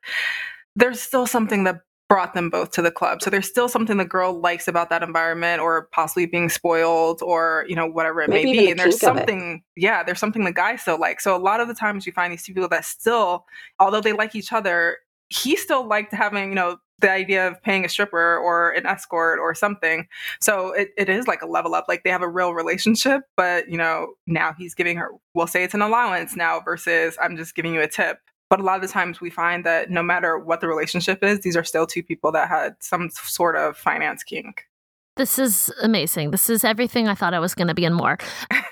[0.76, 1.80] there's still something that
[2.14, 3.20] brought them both to the club.
[3.20, 7.64] So there's still something the girl likes about that environment, or possibly being spoiled, or
[7.66, 8.70] you know whatever it Maybe may be.
[8.70, 9.20] And there's kink of it.
[9.20, 11.24] something, yeah, there's something the guy still likes.
[11.24, 13.46] So a lot of the times, you find these two people that still,
[13.80, 14.98] although they like each other,
[15.28, 19.40] he still liked having you know the idea of paying a stripper or an escort
[19.40, 20.06] or something.
[20.40, 21.86] So it, it is like a level up.
[21.88, 25.64] Like they have a real relationship, but you know, now he's giving her, we'll say
[25.64, 28.18] it's an allowance now versus I'm just giving you a tip.
[28.54, 31.40] But a lot of the times we find that no matter what the relationship is,
[31.40, 34.68] these are still two people that had some sort of finance kink.
[35.16, 36.30] This is amazing.
[36.30, 38.16] This is everything I thought I was going to be and more.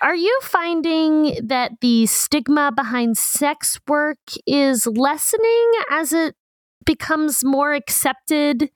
[0.01, 6.37] Are you finding that the stigma behind sex work is lessening as it
[6.87, 8.71] becomes more accepted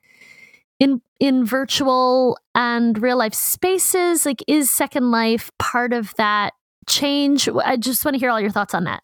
[0.77, 4.25] in in virtual and real life spaces?
[4.25, 6.51] Like is Second Life part of that
[6.85, 7.47] change?
[7.63, 9.03] I just want to hear all your thoughts on that.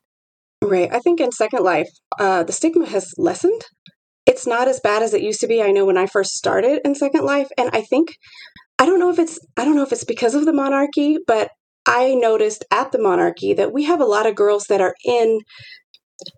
[0.70, 0.94] Right.
[0.94, 1.90] I think in Second Life,
[2.20, 3.62] uh, the stigma has lessened.
[4.26, 5.62] It's not as bad as it used to be.
[5.62, 8.16] I know when I first started in Second Life, and I think
[8.80, 11.50] I don't know if it's I don't know if it's because of the monarchy, but
[11.86, 15.40] I noticed at the monarchy that we have a lot of girls that are in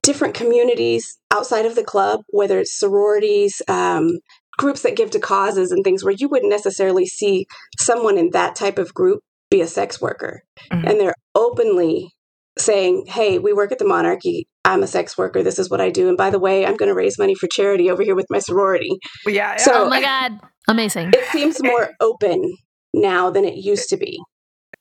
[0.02, 4.10] different communities outside of the club, whether it's sororities, um,
[4.58, 7.46] groups that give to causes and things where you wouldn't necessarily see
[7.78, 9.20] someone in that type of group
[9.52, 10.42] be a sex worker.
[10.72, 10.90] Mhm.
[10.90, 12.15] And they're openly
[12.58, 14.48] saying, Hey, we work at the monarchy.
[14.64, 15.44] I'm a sex worker.
[15.44, 16.08] This is what I do.
[16.08, 18.40] And by the way, I'm going to raise money for charity over here with my
[18.40, 18.90] sorority.
[19.24, 20.40] But yeah, So- Oh my god.
[20.68, 21.12] Amazing.
[21.14, 22.56] It seems more open
[22.94, 24.20] now than it used to be.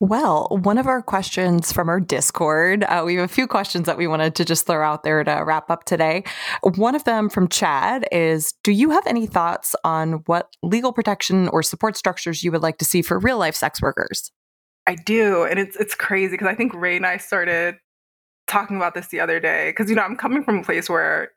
[0.01, 3.97] Well, one of our questions from our Discord, uh, we have a few questions that
[3.97, 6.25] we wanted to just throw out there to wrap up today.
[6.63, 11.49] One of them from Chad is Do you have any thoughts on what legal protection
[11.49, 14.33] or support structures you would like to see for real life sex workers?
[14.87, 17.77] I do, and it's it's crazy because I think Ray and I started
[18.47, 21.31] talking about this the other day because you know I'm coming from a place where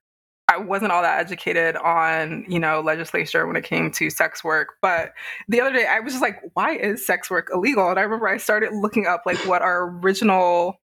[0.50, 4.76] I wasn't all that educated on you know legislature when it came to sex work,
[4.82, 5.14] but
[5.48, 7.90] the other day I was just like, why is sex work illegal?
[7.90, 10.80] And I remember I started looking up like what our original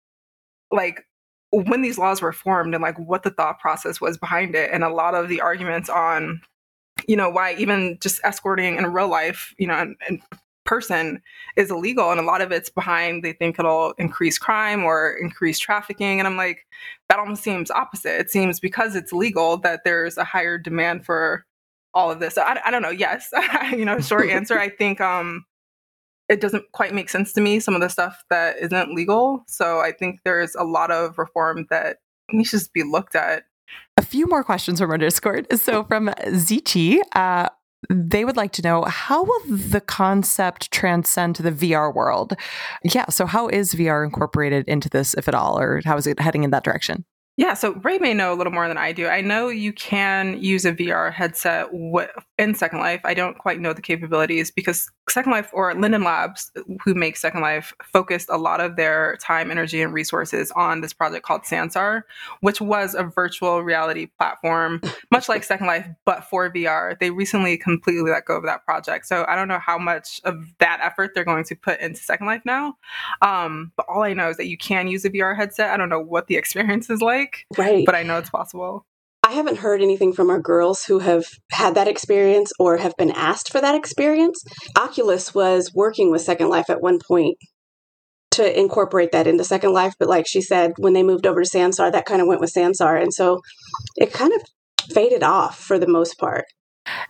[0.72, 1.05] like
[1.51, 4.84] when these laws were formed and like what the thought process was behind it, and
[4.84, 6.41] a lot of the arguments on
[7.07, 10.22] you know why even just escorting in real life you know and, and
[10.72, 11.22] person
[11.58, 15.60] is illegal and a lot of it's behind they think it'll increase crime or increase
[15.60, 16.66] trafficking and i'm like
[17.10, 21.46] that almost seems opposite it seems because it's legal that there's a higher demand for
[21.94, 23.30] all of this so I, I don't know yes
[23.72, 25.44] you know short answer i think um
[26.30, 29.44] it doesn't quite make sense to me some of the stuff that isn't legal.
[29.48, 31.98] So I think there's a lot of reform that
[32.32, 33.44] needs to be looked at.
[33.98, 35.46] A few more questions from our Discord.
[35.60, 37.50] So from Zichi, uh,
[37.90, 42.34] they would like to know how will the concept transcend to the VR world?
[42.84, 46.20] Yeah, so how is VR incorporated into this, if at all, or how is it
[46.20, 47.06] heading in that direction?
[47.42, 49.08] Yeah, so Ray may know a little more than I do.
[49.08, 51.70] I know you can use a VR headset
[52.38, 53.02] in Second Life.
[53.04, 56.52] I don't quite know the capabilities because Second Life or Linden Labs,
[56.84, 60.94] who make Second Life, focused a lot of their time, energy, and resources on this
[60.94, 62.04] project called Sansar,
[62.42, 64.80] which was a virtual reality platform,
[65.12, 67.00] much like Second Life, but for VR.
[67.00, 69.08] They recently completely let go of that project.
[69.08, 72.28] So I don't know how much of that effort they're going to put into Second
[72.28, 72.78] Life now.
[73.24, 75.72] Um, but all I know is that you can use a VR headset.
[75.72, 77.68] I don't know what the experience is like like.
[77.68, 77.86] Right.
[77.86, 78.86] But I know it's possible.
[79.24, 83.12] I haven't heard anything from our girls who have had that experience or have been
[83.12, 84.44] asked for that experience.
[84.78, 87.38] Oculus was working with Second Life at one point
[88.32, 91.50] to incorporate that into Second Life, but like she said, when they moved over to
[91.50, 93.02] Sansar, that kind of went with Sansar.
[93.02, 93.42] And so
[93.96, 94.42] it kind of
[94.94, 96.46] faded off for the most part.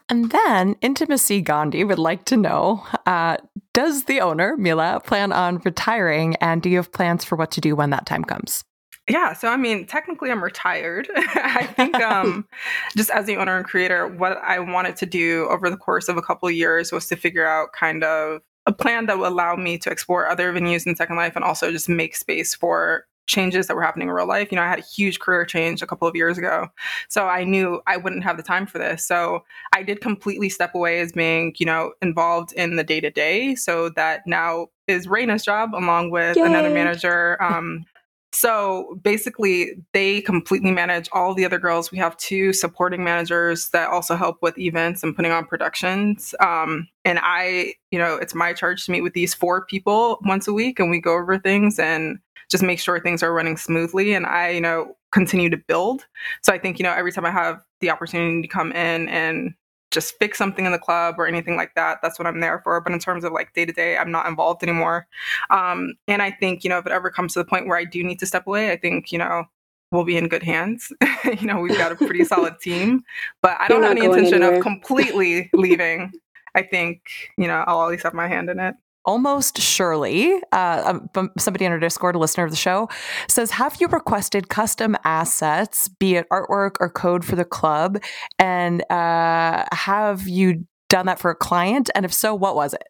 [0.09, 3.37] And then Intimacy Gandhi would like to know uh,
[3.73, 6.35] Does the owner, Mila, plan on retiring?
[6.41, 8.63] And do you have plans for what to do when that time comes?
[9.09, 11.09] Yeah, so I mean, technically, I'm retired.
[11.15, 12.47] I think, um,
[12.95, 16.17] just as the owner and creator, what I wanted to do over the course of
[16.17, 19.55] a couple of years was to figure out kind of a plan that would allow
[19.55, 23.67] me to explore other venues in Second Life and also just make space for changes
[23.67, 24.51] that were happening in real life.
[24.51, 26.67] You know, I had a huge career change a couple of years ago.
[27.07, 29.05] So I knew I wouldn't have the time for this.
[29.05, 29.43] So
[29.73, 33.55] I did completely step away as being, you know, involved in the day to day.
[33.55, 36.43] So that now is Raina's job along with Yay.
[36.43, 37.85] another manager, um,
[38.33, 41.91] so basically, they completely manage all the other girls.
[41.91, 46.33] We have two supporting managers that also help with events and putting on productions.
[46.39, 50.47] Um, and I, you know, it's my charge to meet with these four people once
[50.47, 52.19] a week and we go over things and
[52.49, 54.13] just make sure things are running smoothly.
[54.13, 56.05] And I, you know, continue to build.
[56.41, 59.53] So I think, you know, every time I have the opportunity to come in and
[59.91, 61.99] just fix something in the club or anything like that.
[62.01, 62.79] That's what I'm there for.
[62.81, 65.07] But in terms of like day to day, I'm not involved anymore.
[65.49, 67.83] Um, and I think, you know, if it ever comes to the point where I
[67.83, 69.43] do need to step away, I think, you know,
[69.91, 70.91] we'll be in good hands.
[71.39, 73.03] you know, we've got a pretty solid team,
[73.41, 74.57] but I don't have any intention anywhere.
[74.57, 76.11] of completely leaving.
[76.55, 77.01] I think,
[77.37, 78.75] you know, I'll always have my hand in it
[79.05, 82.89] almost surely, uh, um, somebody in our Discord, a listener of the show,
[83.27, 88.01] says, Have you requested custom assets, be it artwork or code for the club?
[88.39, 91.89] And uh, have you done that for a client?
[91.95, 92.83] And if so, what was it?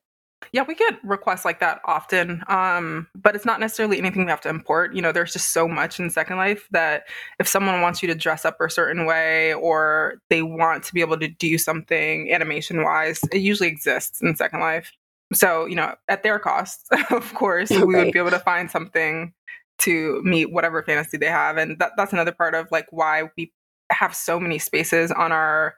[0.54, 4.42] Yeah, we get requests like that often, um, but it's not necessarily anything we have
[4.42, 4.94] to import.
[4.94, 7.04] You know, there's just so much in Second Life that
[7.40, 11.02] if someone wants you to dress up a certain way or they want to be
[11.02, 14.92] able to do something animation wise, it usually exists in Second Life.
[15.34, 19.34] So, you know, at their cost, of course, we would be able to find something
[19.80, 21.58] to meet whatever fantasy they have.
[21.58, 23.52] And that, that's another part of like why we
[23.92, 25.76] have so many spaces on our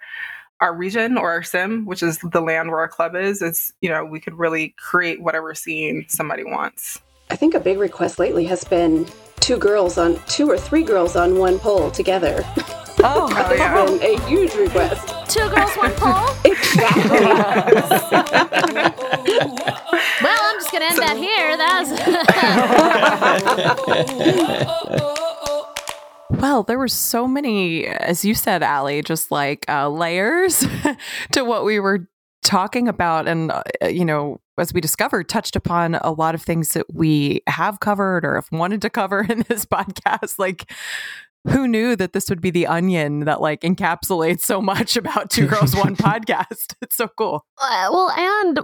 [0.61, 3.89] our region or our sim, which is the land where our club is, is, you
[3.89, 7.01] know, we could really create whatever scene somebody wants.
[7.29, 9.05] I think a big request lately has been
[9.41, 12.45] two girls on two or three girls on one pole together.
[13.03, 13.85] Oh, oh yeah.
[13.85, 15.05] been a huge request.
[15.29, 16.29] Two girls, one pole?
[16.45, 17.23] exactly.
[19.47, 21.57] Well, I'm just going to end that here.
[21.57, 21.91] That's.
[26.41, 30.65] well, there were so many, as you said, Allie, just like uh, layers
[31.31, 32.07] to what we were
[32.43, 33.27] talking about.
[33.27, 37.41] And, uh, you know, as we discovered, touched upon a lot of things that we
[37.47, 40.37] have covered or have wanted to cover in this podcast.
[40.37, 40.71] Like,
[41.49, 45.47] who knew that this would be the onion that like encapsulates so much about two
[45.47, 48.59] girls one podcast it's so cool uh, well and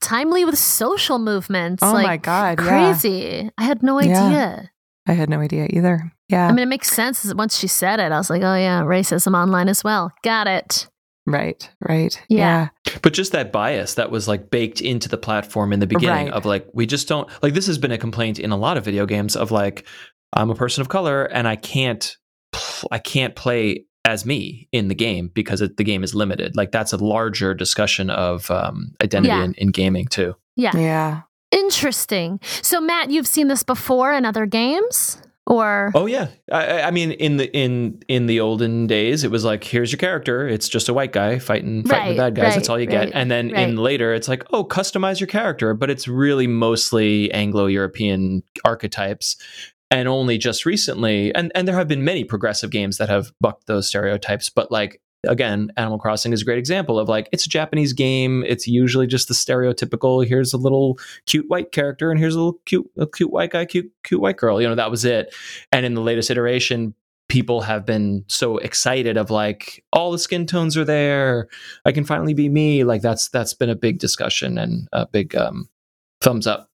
[0.00, 3.50] timely with social movements oh like, my god crazy yeah.
[3.58, 4.62] i had no idea yeah.
[5.06, 8.12] i had no idea either yeah i mean it makes sense once she said it
[8.12, 10.88] i was like oh yeah racism online as well got it
[11.26, 12.68] right right yeah.
[12.86, 12.98] yeah.
[13.02, 16.34] but just that bias that was like baked into the platform in the beginning right.
[16.34, 18.84] of like we just don't like this has been a complaint in a lot of
[18.84, 19.86] video games of like
[20.34, 22.16] I'm a person of color and I can't
[22.90, 26.56] I can't play as me in the game because it, the game is limited.
[26.56, 29.44] Like that's a larger discussion of um, identity yeah.
[29.44, 30.34] in, in gaming too.
[30.56, 30.76] Yeah.
[30.76, 31.22] Yeah.
[31.50, 32.40] Interesting.
[32.62, 35.18] So Matt, you've seen this before in other games?
[35.46, 39.44] or oh yeah I, I, mean in the in in the olden days it was
[39.44, 42.44] like here's your character it's just a white guy fighting fighting right, the bad guys
[42.44, 45.26] right, that's all you right, get and then in later it's like oh customize your
[45.26, 49.36] character but it's really mostly anglo-european archetypes
[49.94, 53.66] and only just recently and and there have been many progressive games that have bucked
[53.66, 57.48] those stereotypes but like again, Animal Crossing is a great example of like it's a
[57.48, 58.44] Japanese game.
[58.46, 60.26] It's usually just the stereotypical.
[60.26, 63.64] Here's a little cute white character, and here's a little cute, a cute white guy,
[63.64, 64.60] cute, cute white girl.
[64.60, 65.34] You know, that was it.
[65.72, 66.94] And in the latest iteration,
[67.28, 71.48] people have been so excited of like all the skin tones are there.
[71.84, 72.84] I can finally be me.
[72.84, 75.68] Like that's that's been a big discussion and a big um,
[76.20, 76.68] thumbs up.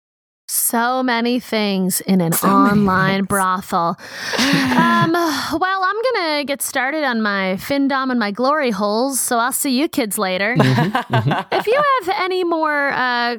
[0.49, 3.97] So many things in an So online brothel.
[4.39, 5.11] um,
[5.59, 9.77] well, I'm gonna get started on my findom and my glory holes, so I'll see
[9.77, 10.55] you kids later.
[10.59, 13.37] if you have any more uh,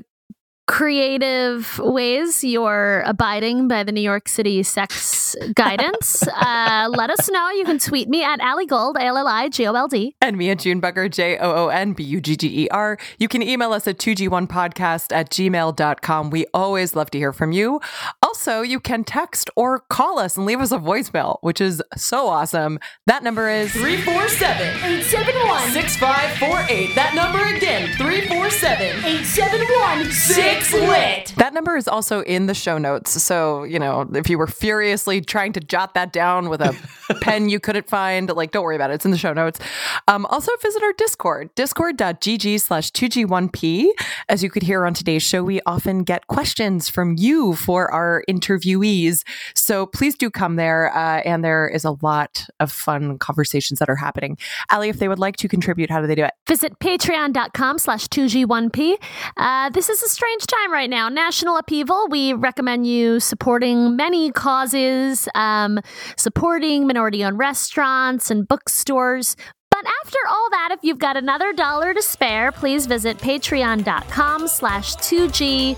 [0.68, 7.50] creative ways you're abiding by the New York City sex guidance, uh, let us know.
[7.50, 10.14] You can tweet me at Allie Gold, A L L I G O L D.
[10.20, 12.98] And me at June Bugger, J O O N B U G G E R.
[13.18, 16.30] You can email us at 2G1podcast at gmail.com.
[16.30, 17.80] We always love to hear from you.
[18.22, 22.28] Also, you can text or call us and leave us a voicemail, which is so
[22.28, 22.78] awesome.
[23.06, 26.94] That number is 347 871 6548.
[26.94, 31.34] That number again, 347 871 6 lit.
[31.36, 33.22] That number is also in the show notes.
[33.22, 36.74] So, you know, if you were furiously trying to jot that down with a
[37.20, 38.94] pen you couldn't find, like, don't worry about it.
[38.94, 39.60] It's in the show notes.
[40.08, 43.88] Um, also, visit our Discord, discord.gg slash 2G1P.
[44.28, 48.24] As you could hear on today's show, we often get questions from you for our
[48.28, 49.24] interviewees.
[49.54, 50.94] So please do come there.
[50.94, 54.36] Uh, and there is a lot of fun conversations that are happening.
[54.70, 56.32] Allie, if they would like to contribute, how do they do it?
[56.46, 58.96] Visit patreon.com slash 2G1P.
[59.36, 61.08] Uh, this is a strange time right now.
[61.08, 62.08] National upheaval.
[62.08, 65.80] We recommend you supporting many causes, um,
[66.16, 69.36] supporting minority owned restaurants and bookstores.
[69.70, 74.96] But after all that, if you've got another dollar to spare, please visit patreon.com slash
[74.96, 75.76] 2G1P.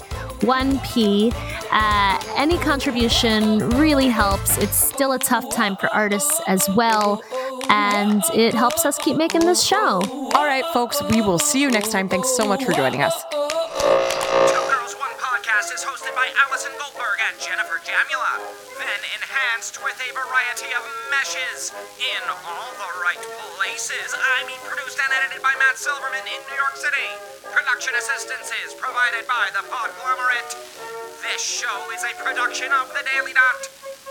[1.71, 4.57] Uh, any contribution really helps.
[4.57, 7.23] It's still a tough time for artists as well,
[7.69, 10.01] and it helps us keep making this show.
[10.35, 12.09] All right, folks, we will see you next time.
[12.09, 13.23] Thanks so much for joining us.
[15.71, 18.43] Is hosted by Allison Goldberg and Jennifer Jamula.
[18.75, 20.83] Then enhanced with a variety of
[21.15, 23.23] meshes in all the right
[23.55, 24.11] places.
[24.11, 27.09] I mean, produced and edited by Matt Silverman in New York City.
[27.55, 30.59] Production assistance is provided by the Podglomerate.
[31.23, 33.63] This show is a production of The Daily Dot,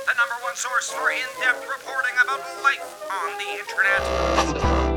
[0.07, 4.88] the number one source for in depth reporting about life on the internet.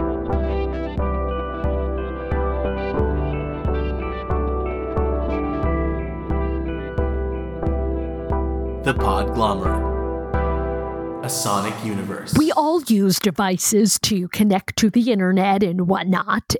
[8.84, 9.92] The Podglomerate.
[11.24, 12.34] A sonic universe.
[12.36, 16.56] We all use devices to connect to the internet and whatnot.